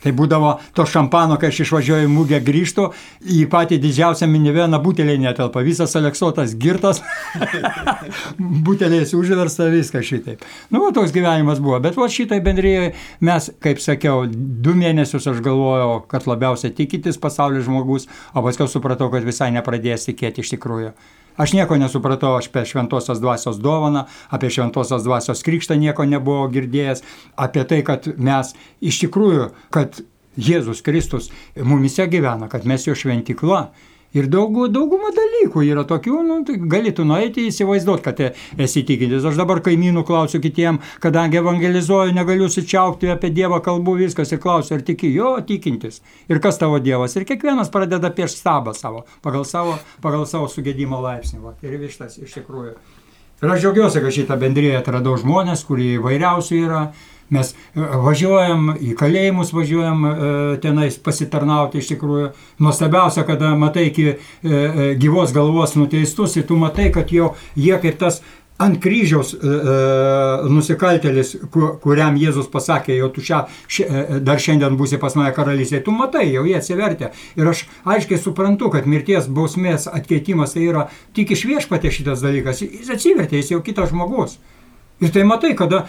[0.03, 2.89] Tai būdavo to šampano, kai aš išvažiuoju į mūgę grįžtų,
[3.35, 7.01] į patį didžiausią miniveną butelį netelpa, visas aleksotas girtas,
[8.65, 10.43] Buteliais užversta viską šitaip.
[10.69, 11.79] Nu, va, toks gyvenimas buvo.
[11.83, 12.93] Bet va šitai bendryje
[13.25, 19.11] mes, kaip sakiau, du mėnesius aš galvojau, kad labiausiai tikintis pasaulio žmogus, o paskui supratau,
[19.13, 20.93] kad visai nepradėjęs tikėti iš tikrųjų.
[21.39, 24.03] Aš nieko nesupratau apie šventosios dvasios dovaną,
[24.35, 27.05] apie šventosios dvasios krikštą nieko nebuvau girdėjęs,
[27.39, 28.51] apie tai, kad mes
[28.83, 30.01] iš tikrųjų, kad
[30.39, 33.69] Jėzus Kristus mumise gyvena, kad mes jo šventikla.
[34.17, 38.21] Ir daug, dauguma dalykų yra tokių, nu, tai galėtų nueiti įsivaizduoti, kad
[38.65, 39.25] esi tikintis.
[39.29, 44.79] Aš dabar kaimynų klausiu kitiem, kadangi evangelizuoju, negaliu sučiaupti apie Dievą kalbų viskas ir klausiu,
[44.79, 46.01] ar tiki, jo, tikintis.
[46.25, 47.13] Ir kas tavo Dievas.
[47.19, 51.43] Ir kiekvienas pradeda prieš stabą savo, pagal savo, pagal savo sugėdimo laipsnį.
[51.45, 51.53] Va.
[51.61, 52.73] Ir vištas iš tikrųjų.
[53.39, 56.81] Ir aš džiaugiuosi, kad šitą bendryją atradau žmonės, kurie įvairiausių yra.
[57.33, 60.13] Mes e, važiuojam į kalėjimus, važiuojam e,
[60.63, 62.31] tenais pasitarnauti iš tikrųjų.
[62.63, 64.17] Nuostabiausia, kada matai iki e,
[64.99, 68.21] gyvos galvos nuteistus ir tu matai, kad jau jie kaip tas
[68.59, 69.53] ant kryžiaus e,
[70.51, 73.39] nusikaltelis, kur, kuriam Jėzus pasakė, jau tu šią,
[73.71, 73.87] ši,
[74.25, 77.13] dar šiandien būsi pas mane karalystėje, tu matai, jau jie atsivertė.
[77.39, 82.65] Ir aš aiškiai suprantu, kad mirties bausmės atkeitimas tai yra tik iš viešpatė šitas dalykas.
[82.65, 84.35] Jis atsivertė, jis jau kitas žmogus.
[84.99, 85.85] Ir tai matai, kada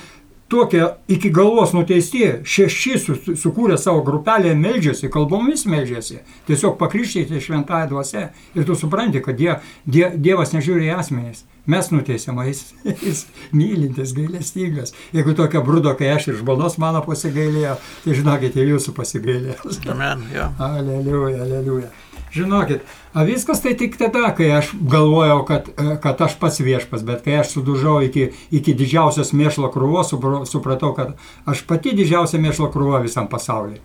[0.51, 7.93] tokie iki galvos nuteisti, šeši su, sukūrė savo grupelę, meldžiasi, kalbomis meldžiasi, tiesiog pakrikštyti šventąją
[7.93, 8.27] dvasę
[8.59, 9.55] ir tu supranti, kad die,
[9.87, 11.45] die, Dievas nežiūri į asmenys.
[11.71, 12.65] Mes nuteisėme, jis,
[13.07, 13.25] jis
[13.55, 14.95] mylintis, gailestingas.
[15.15, 19.75] Jeigu tokia brudo, kai aš ir žmonos mano pasigailėjo, tai žinokit, ir jūsų pasigailėjo.
[19.95, 20.51] Amen, jo.
[20.67, 21.93] Aleliuja, aleliuja.
[22.31, 22.85] Žinokit,
[23.27, 27.41] viskas tai tik tada, kai aš galvojau, kad, e, kad aš pats viešpas, bet kai
[27.41, 30.13] aš sudužau iki, iki didžiausios mėšlo krūvos,
[30.47, 31.17] supratau, kad
[31.51, 33.81] aš pati didžiausia mėšlo krūva visam pasauliu.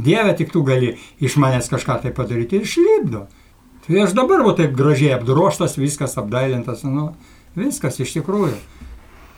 [0.00, 3.26] Dieve, tik tu gali iš manęs kažką tai padaryti ir išlipdo.
[3.84, 7.10] Tai aš dabar va taip gražiai apdroštas, viskas apdailintas, nu,
[7.58, 8.56] viskas iš tikrųjų.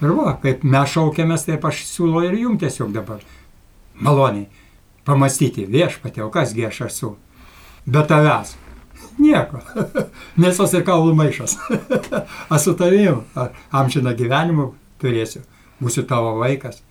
[0.02, 3.26] Ir va, kaip mes šaukėmės, taip aš siūlau ir jums tiesiog dabar.
[3.98, 4.46] Maloniai,
[5.06, 7.14] pamastyti viešpatė, o kasgi aš esu
[7.86, 8.56] be tavęs.
[9.22, 9.60] Nieko.
[10.40, 11.58] Mėsos ir kaulų maišas.
[12.52, 13.22] Aš su tavim
[13.70, 14.70] amžiną gyvenimą
[15.02, 15.44] turėsiu.
[15.82, 16.82] Būsiu tavo vaikas.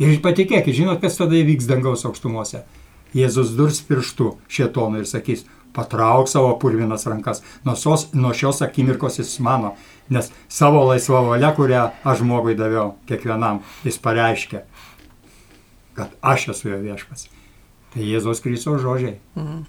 [0.00, 2.62] Ir patikėkit, žinot, kas tada įvyks dangaus aukštumose.
[3.12, 5.42] Jėzus durs pirštų šietonui ir sakys,
[5.76, 9.74] patrauk savo purvinas rankas, nuo, sos, nuo šios akimirkos jis mano,
[10.10, 14.62] nes savo laisvą valią, kurią aš žmogui daviau, kiekvienam, jis pareiškia,
[15.98, 17.28] kad aš esu jo viešpas.
[17.90, 19.18] Tai Jėzos Kristos žodžiai.
[19.36, 19.66] Mhm.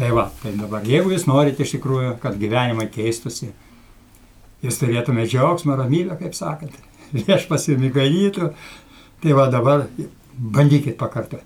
[0.00, 3.50] Tai va, tai dabar, jeigu jūs norite iš tikrųjų, kad gyvenimai keistusi,
[4.64, 6.78] jūs turėtume džiaugsmą, ramybę, kaip sakant,
[7.18, 8.48] vieš pasimiganytų,
[9.20, 9.84] tai va dabar
[10.40, 11.44] bandykit pakartoti.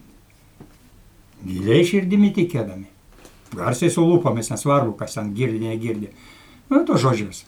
[1.43, 2.87] Giliai širdimi tikėdami.
[3.59, 6.15] Garsiai su lūpomis, nesvarbu, kas ten girdi, negirdi.
[6.71, 7.43] Nu, to žodžius.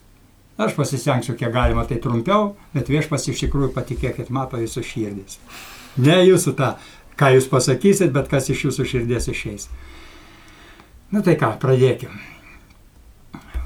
[0.59, 5.39] Aš pasisengsiu, kiek galima tai trumpiau, bet viešpas iš tikrųjų patikėkit, mato jūsų širdis.
[6.03, 6.75] Ne jūsų tą,
[7.15, 9.71] ką jūs pasakysit, bet kas iš jūsų širdies išeis.
[11.15, 12.15] Na tai ką, pradėkim.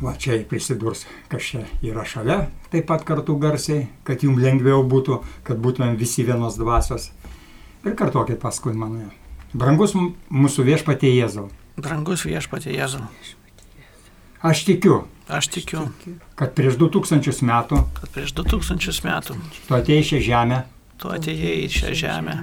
[0.01, 2.37] Va čia prisidurs, kas čia yra šalia,
[2.73, 7.11] taip pat kartu garsiai, kad jums lengviau būtų, kad būtumėm visi vienos dvasios.
[7.85, 9.09] Ir kartuokit paskui mano.
[9.53, 11.49] Brangus mūsų viešpatė Jėzau.
[11.81, 13.05] Brangus viešpatė Jėzau.
[14.45, 15.03] Aš tikiu.
[15.29, 15.87] Aš tikiu.
[16.37, 17.85] Kad prieš 2000 metų.
[18.01, 19.37] Kad prieš 2000 metų.
[19.69, 20.61] Tu atėjai šią žemę.
[21.01, 22.37] Tu atėjai į šią žemę.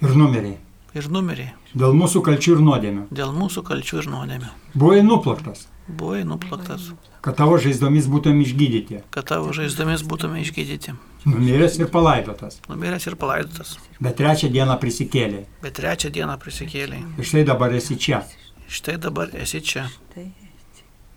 [0.00, 0.58] Ir numeriai
[0.96, 1.50] ir numirė.
[1.74, 3.04] Dėl mūsų kalčių ir nuodėmių.
[3.14, 4.50] Dėl mūsų kalčių ir nuodėmių.
[4.74, 5.66] Buvai nuplaktas.
[5.86, 6.90] Buvai nuplaktas.
[7.24, 9.02] Kad tavo žaizdomis būtum išgydyti.
[9.14, 10.94] Kad tavo žaizdomis būtume išgydyti.
[11.26, 12.60] Numiręs ir palaidotas.
[12.70, 13.74] Numiręs ir palaidotas.
[14.00, 15.42] Bet trečią dieną prisikėlė.
[15.64, 17.02] Bet trečią dieną prisikėlė.
[17.18, 18.22] Ir štai dabar esi čia.
[18.70, 19.88] Štai dabar esi čia.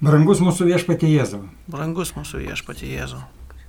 [0.03, 1.45] Brangus mūsų viešpatė Jėzau.
[1.71, 3.21] Brangus mūsų viešpatė Jėzau.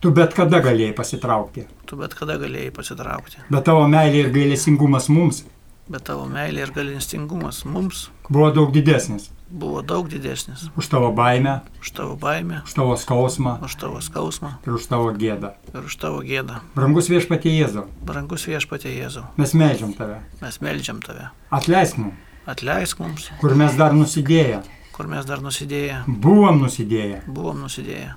[0.03, 1.63] Tu bet kada galėjai pasitraukti.
[1.89, 3.45] Tu bet kada galėjai pasitraukti.
[3.49, 5.45] Bet tavo meilė ir gailėsingumas mums
[5.89, 9.31] bet tavo meilė ir galingestingumas mums buvo daug didesnis.
[9.55, 10.65] Buvo daug didesnis.
[10.77, 11.61] Už tavo baimę.
[11.81, 12.63] Už tavo baimę.
[12.65, 13.59] Už tavo skausmą.
[13.63, 14.57] Už tavo skausmą.
[14.67, 15.53] Ir už tavo gėdą.
[15.71, 16.59] Ir už tavo gėdą.
[16.75, 17.85] Brangus viešpatie Jėzau.
[18.03, 19.29] Brangus viešpatie Jėzau.
[19.37, 20.19] Mes melžiam tave.
[20.41, 21.29] Mes melžiam tave.
[21.55, 22.19] Atleisk mums.
[22.51, 23.31] Atleisk mums.
[23.41, 24.65] Kur mes dar nusidėję.
[24.97, 26.03] Kur mes dar nusidėję.
[26.09, 27.23] Buvom nusidėję.
[27.29, 28.15] Buvom nusidėję.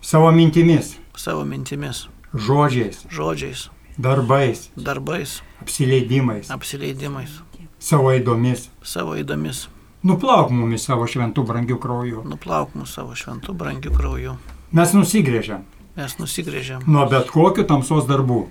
[0.00, 0.96] Savo mintimis.
[1.16, 2.06] Savo mintimis.
[2.32, 3.04] Žodžiais.
[3.10, 3.68] Žodžiais.
[3.98, 4.70] Darbais.
[4.76, 5.42] Darbais.
[5.60, 6.50] Apsileidimais.
[6.50, 7.30] Apsileidimais.
[7.82, 8.68] Savo įdomis.
[8.82, 9.64] Savo įdomis.
[10.06, 12.22] Nuplauk mumis savo šventų brangių krauju.
[12.30, 14.36] Nuplauk mūsų savo šventų brangių krauju.
[14.70, 15.64] Mes nusigrėžiam.
[15.98, 16.84] Mes nusigrėžiam.
[16.86, 18.44] Nuo bet kokių tamsos darbų.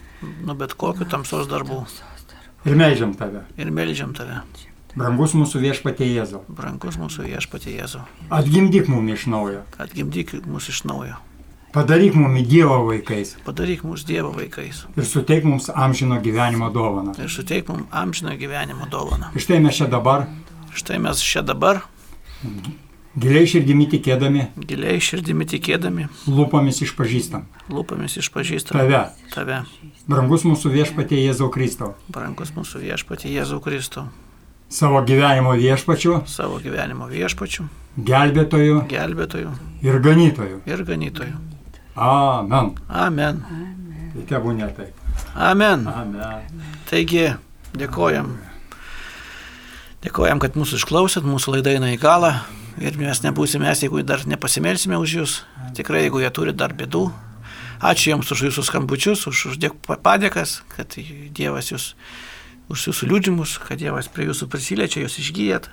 [0.44, 1.80] Nuo bet kokių tamsos darbų.
[2.68, 3.46] Ir melžiam tave.
[3.56, 4.42] Ir melžiam tave.
[4.98, 6.42] Brangus mūsų viešpatie Jėzau.
[6.52, 8.04] Brangus mūsų viešpatė Jėzau.
[8.36, 9.64] Atgimdyk mum iš naujo.
[9.80, 11.16] Atgimdyk mus iš naujo.
[11.78, 13.36] Padaryk mum į Dievo vaikais.
[13.46, 14.86] Padaryk mus Dievo vaikais.
[14.98, 17.14] Ir suteik mums amžino gyvenimo dovaną.
[17.22, 19.30] Ir suteik mums amžiną gyvenimo dovaną.
[19.38, 20.26] Ir štai mes čia dabar,
[20.78, 21.80] Štai mes čia dabar,
[23.18, 27.48] giliai širdimi tikėdami, giliai širdimi tikėdami, lūpomis išpažįstam.
[27.74, 29.02] lūpomis išpažįstame Tave,
[29.34, 29.58] tave,
[30.06, 31.96] brangus mūsų viešpatie Jėzau Kristau.
[32.14, 34.06] brangus mūsų viešpatį Jėzų Kristų,
[34.70, 37.66] Savo gyvenimo viešpačiu, savo gyvenimo viešpačių,
[37.98, 39.52] gelbėtoju gelbėtojų
[39.82, 40.62] ir ganytoju.
[40.68, 41.47] ir ganytojų.
[41.98, 42.76] Amen.
[42.90, 43.40] Amen.
[44.14, 44.94] Tai tebūnė taip.
[45.34, 45.88] Amen.
[45.90, 46.46] Amen.
[46.90, 47.32] Taigi,
[47.78, 48.36] dėkojam.
[50.06, 52.36] Dėkojam, kad mūsų išklausėt, mūsų laida eina į galą
[52.78, 55.34] ir mes nebūsime mes, jeigu dar nepasimelsime už jūs.
[55.78, 57.08] Tikrai, jeigu jie turi dar bėdų.
[57.82, 61.92] Ačiū Jums už Jūsų skambučius, už, už dėk- padėkas, kad Dievas Jūs,
[62.74, 65.70] už Jūsų liūdimus, kad Dievas prie Jūsų prisiliečia, Jūs išgyjat,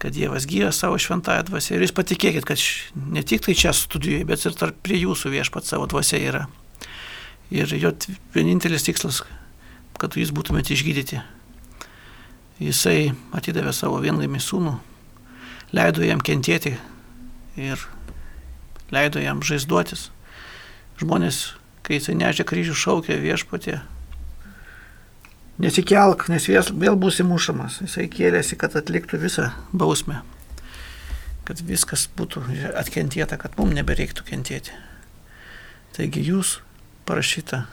[0.00, 1.74] kad Dievas gyja savo šventąją dvasę.
[1.76, 2.62] Ir Jūs patikėkit, kad
[2.96, 6.46] ne tik tai čia studijoje, bet ir tarp prie Jūsų viešpat savo dvasę yra.
[7.52, 7.92] Ir jo
[8.32, 9.20] vienintelis tikslas,
[10.00, 11.20] kad Jūs būtumėte išgydyti.
[12.60, 14.74] Jisai atidavė savo vienlaimį sūnų,
[15.76, 16.74] leido jam kentėti
[17.60, 17.84] ir
[18.92, 20.08] leido jam žaizduotis.
[21.00, 23.80] Žmonės, kai jisai nežia kryžių, šaukė viešpatė.
[25.60, 27.82] Nesikelk, nes vėl, būsi mušamas.
[27.84, 30.22] Jisai kėlėsi, kad atliktų visą bausmę.
[31.44, 32.42] Kad viskas būtų
[32.80, 34.72] atkentėta, kad mums nebereiktų kentėti.
[35.96, 36.60] Taigi jūs
[37.04, 37.66] parašyta,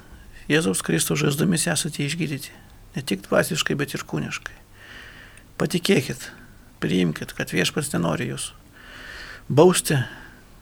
[0.51, 2.51] Jėzaus Kristaus žaizdomis esate išgydyti.
[2.95, 4.55] Ne tik dvasiškai, bet ir kūniškai.
[5.59, 6.31] Patikėkit,
[6.83, 8.51] priimkit, kad viešpats nenori jūs
[9.47, 9.95] bausti,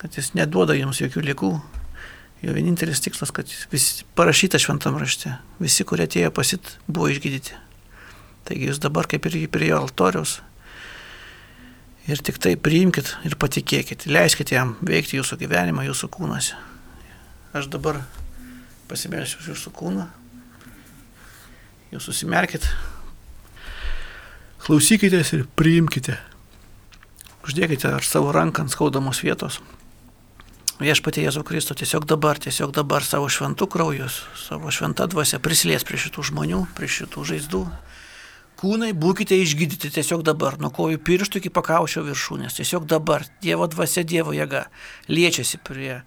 [0.02, 1.52] kad jis neduoda jums jokių lygų.
[2.46, 7.56] Jo vienintelis tikslas, kad visi, parašyta šventam rašte, visi, kurie atėjo pasit, buvo išgydyti.
[8.46, 10.38] Taigi jūs dabar kaip ir prie jo altoriaus.
[12.06, 16.60] Ir tik tai priimkit ir patikėkit, leiskit jam veikti jūsų gyvenimą, jūsų kūnuose.
[17.58, 18.04] Aš dabar
[18.86, 20.06] pasimelsiu už jūsų kūną.
[21.96, 22.68] Jūs susimerkit,
[24.68, 26.20] klausykitės ir priimkite.
[27.46, 29.58] Uždėkite ar savo ranką ant skaudamos vietos.
[30.76, 35.96] Viešpatie Jėzau Kristo tiesiog dabar, tiesiog dabar savo šventų kraujus, savo šventą dvasę prisilies prie
[35.96, 37.62] šitų žmonių, prie šitų žaizdų.
[38.60, 42.60] Kūnai būkite išgydyti tiesiog dabar, nuo kojų pirštų iki pakaušio viršūnės.
[42.60, 44.66] Tiesiog dabar Dievo dvasia, Dievo jėga
[45.08, 46.02] liečiasi prie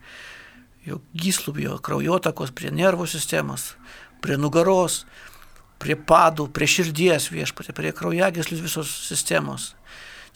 [0.84, 3.70] jo gyslų, jo kraujotakos, prie nervų sistemos,
[4.20, 5.06] prie nugaros,
[5.80, 9.72] prie padų, prie širdies viešpatė, prie kraujagyslių visos sistemos.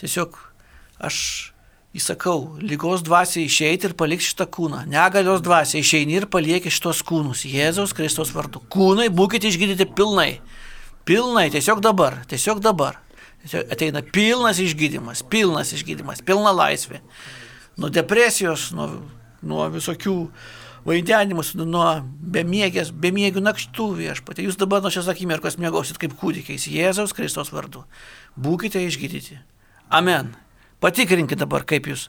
[0.01, 0.41] Tiesiog
[1.05, 1.52] aš
[1.97, 4.85] įsakau, lygos dvasia išeiti ir palikti šitą kūną.
[4.91, 7.45] Negalios dvasia išeini ir palieki šitos kūnus.
[7.49, 8.63] Jėzaus Kristos vardu.
[8.73, 10.41] Kūnai būkite išgydyti pilnai.
[11.09, 13.01] Pilnai, tiesiog dabar, tiesiog dabar.
[13.43, 17.03] Tiesiog ateina pilnas išgydymas, pilnas išgydymas, pilna laisvė.
[17.81, 18.89] Nuo depresijos, nuo,
[19.43, 20.17] nuo visokių
[20.87, 21.89] vaidenimus, nuo
[22.35, 24.47] bemiegės, bemiegių nakštų viešpatė.
[24.47, 27.85] Jūs dabar nuo šios akimirkos mėgausit kaip kūdikiais Jėzaus Kristos vardu.
[28.39, 29.41] Būkite išgydyti.
[29.93, 30.33] Amen.
[30.83, 32.09] Patikrinkite dabar, kaip jūs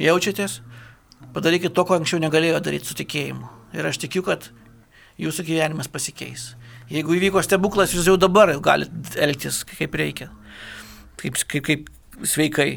[0.00, 0.60] jaučiatės.
[1.34, 3.48] Padarykite to, ko anksčiau negalėjo daryti su tikėjimu.
[3.76, 4.48] Ir aš tikiu, kad
[5.20, 6.54] jūsų gyvenimas pasikeis.
[6.90, 10.30] Jeigu įvyko stebuklas, jūs jau dabar galite elgtis kaip reikia.
[11.20, 11.90] Kaip, kaip, kaip
[12.26, 12.70] sveikai.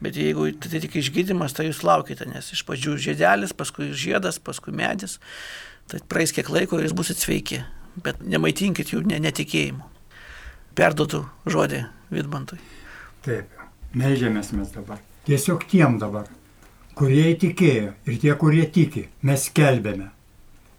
[0.00, 4.74] Bet jeigu tai tik išgydymas, tai jūs laukite, nes iš pradžių žiedelis, paskui žiedas, paskui
[4.76, 5.16] medis.
[5.88, 7.62] Tai praeis kiek laiko ir jūs busit sveiki.
[8.04, 9.84] Bet nemaitinkit jų ne, netikėjimu.
[10.76, 12.60] Perduotų žodį Vidmantui.
[13.24, 13.55] Taip,
[13.96, 15.00] melžiamės mes dabar.
[15.26, 16.28] Tiesiog tiem dabar,
[16.98, 20.12] kurie įtikėjo ir tie, kurie tiki, mes kelbėme.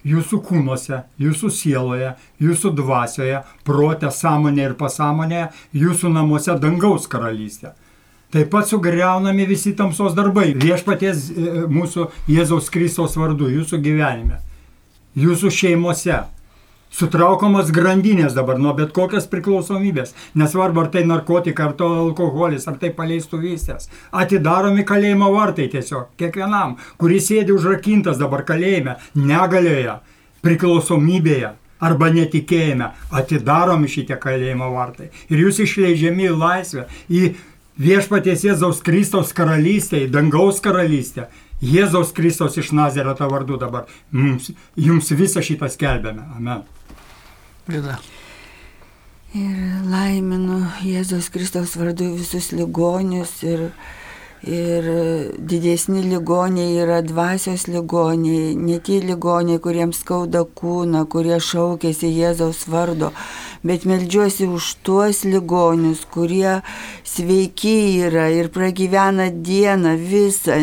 [0.07, 7.73] Jūsų kūnuose, jūsų sieloje, jūsų dvasioje, protė, sąmonė ir pasąmonėje, jūsų namuose dangaus karalystė.
[8.31, 10.51] Taip pat sugriaunami visi tamsos darbai.
[10.55, 14.41] Viešpaties e, mūsų Jėzaus Kristaus vardu, jūsų gyvenime,
[15.15, 16.21] jūsų šeimose.
[16.93, 20.13] Sutraukomas grandinės dabar nuo bet kokios priklausomybės.
[20.39, 23.89] Nesvarbu, ar tai narkotika, ar to alkoholis, ar tai paleistuvystės.
[24.11, 26.13] Atidaromi kalėjimo vartai tiesiog.
[26.17, 29.99] Kiekvienam, kuris sėdi užrakintas dabar kalėjime, negalioje,
[30.45, 35.11] priklausomybėje arba netikėjime, atidaromi šitie kalėjimo vartai.
[35.29, 37.35] Ir jūs išleidžiami į laisvę, į
[37.77, 41.27] viešpaties Jėzaus Kristaus karalystę, į dangaus karalystę.
[41.61, 43.85] Jėzaus Kristaus iš Nazareto vardu dabar.
[44.13, 46.25] Mums, jums visą šitą skelbėme.
[46.37, 46.65] Amen.
[47.67, 47.99] Vida.
[49.35, 49.55] Ir
[49.91, 53.69] laiminu Jėzaus Kristaus vardu visus ligonius ir
[54.45, 54.85] Ir
[55.49, 63.09] didesni ligoniai yra dvasios ligoniai, ne tie ligoniai, kuriems skauda kūną, kurie šaukėsi Jėzaus vardo,
[63.63, 66.61] bet melžiuosi už tuos ligonius, kurie
[67.07, 70.57] sveiki yra ir pragyvena dieną visą,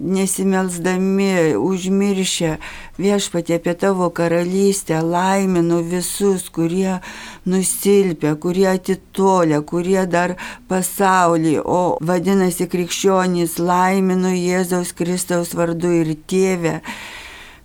[0.00, 2.56] nesimelsdami, užmiršę
[3.00, 6.98] viešpatė apie tavo karalystę, laiminu visus, kurie
[7.46, 10.36] nusilpia, kurie atitolia, kurie dar
[10.68, 16.80] pasaulį, o vadinasi krikščionys laiminu Jėzaus Kristaus vardu ir tėvę.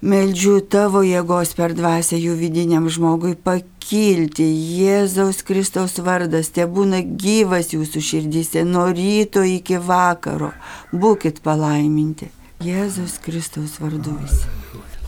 [0.06, 4.46] Meldžiu tavo jėgos per dvasę jų vidiniam žmogui pakilti.
[4.78, 10.52] Jėzaus Kristaus vardas te būna gyvas jūsų širdys nuo ryto iki vakaro.
[10.94, 12.30] Būkit palaiminti.
[12.62, 14.46] Jėzaus Kristaus vardu visi.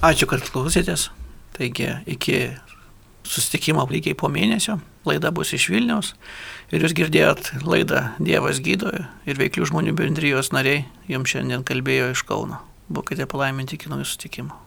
[0.01, 1.11] Ačiū, kad klausėtės.
[1.53, 2.57] Taigi, iki
[3.21, 4.79] susitikimo lygiai po mėnesio.
[5.05, 6.15] Laida bus iš Vilniaus.
[6.73, 12.25] Ir jūs girdėjot laidą Dievas gydoja ir veiklių žmonių bendrijos nariai jums šiandien kalbėjo iš
[12.25, 12.63] Kauno.
[12.89, 14.63] Būkite palaiminti iki naujų susitikimų.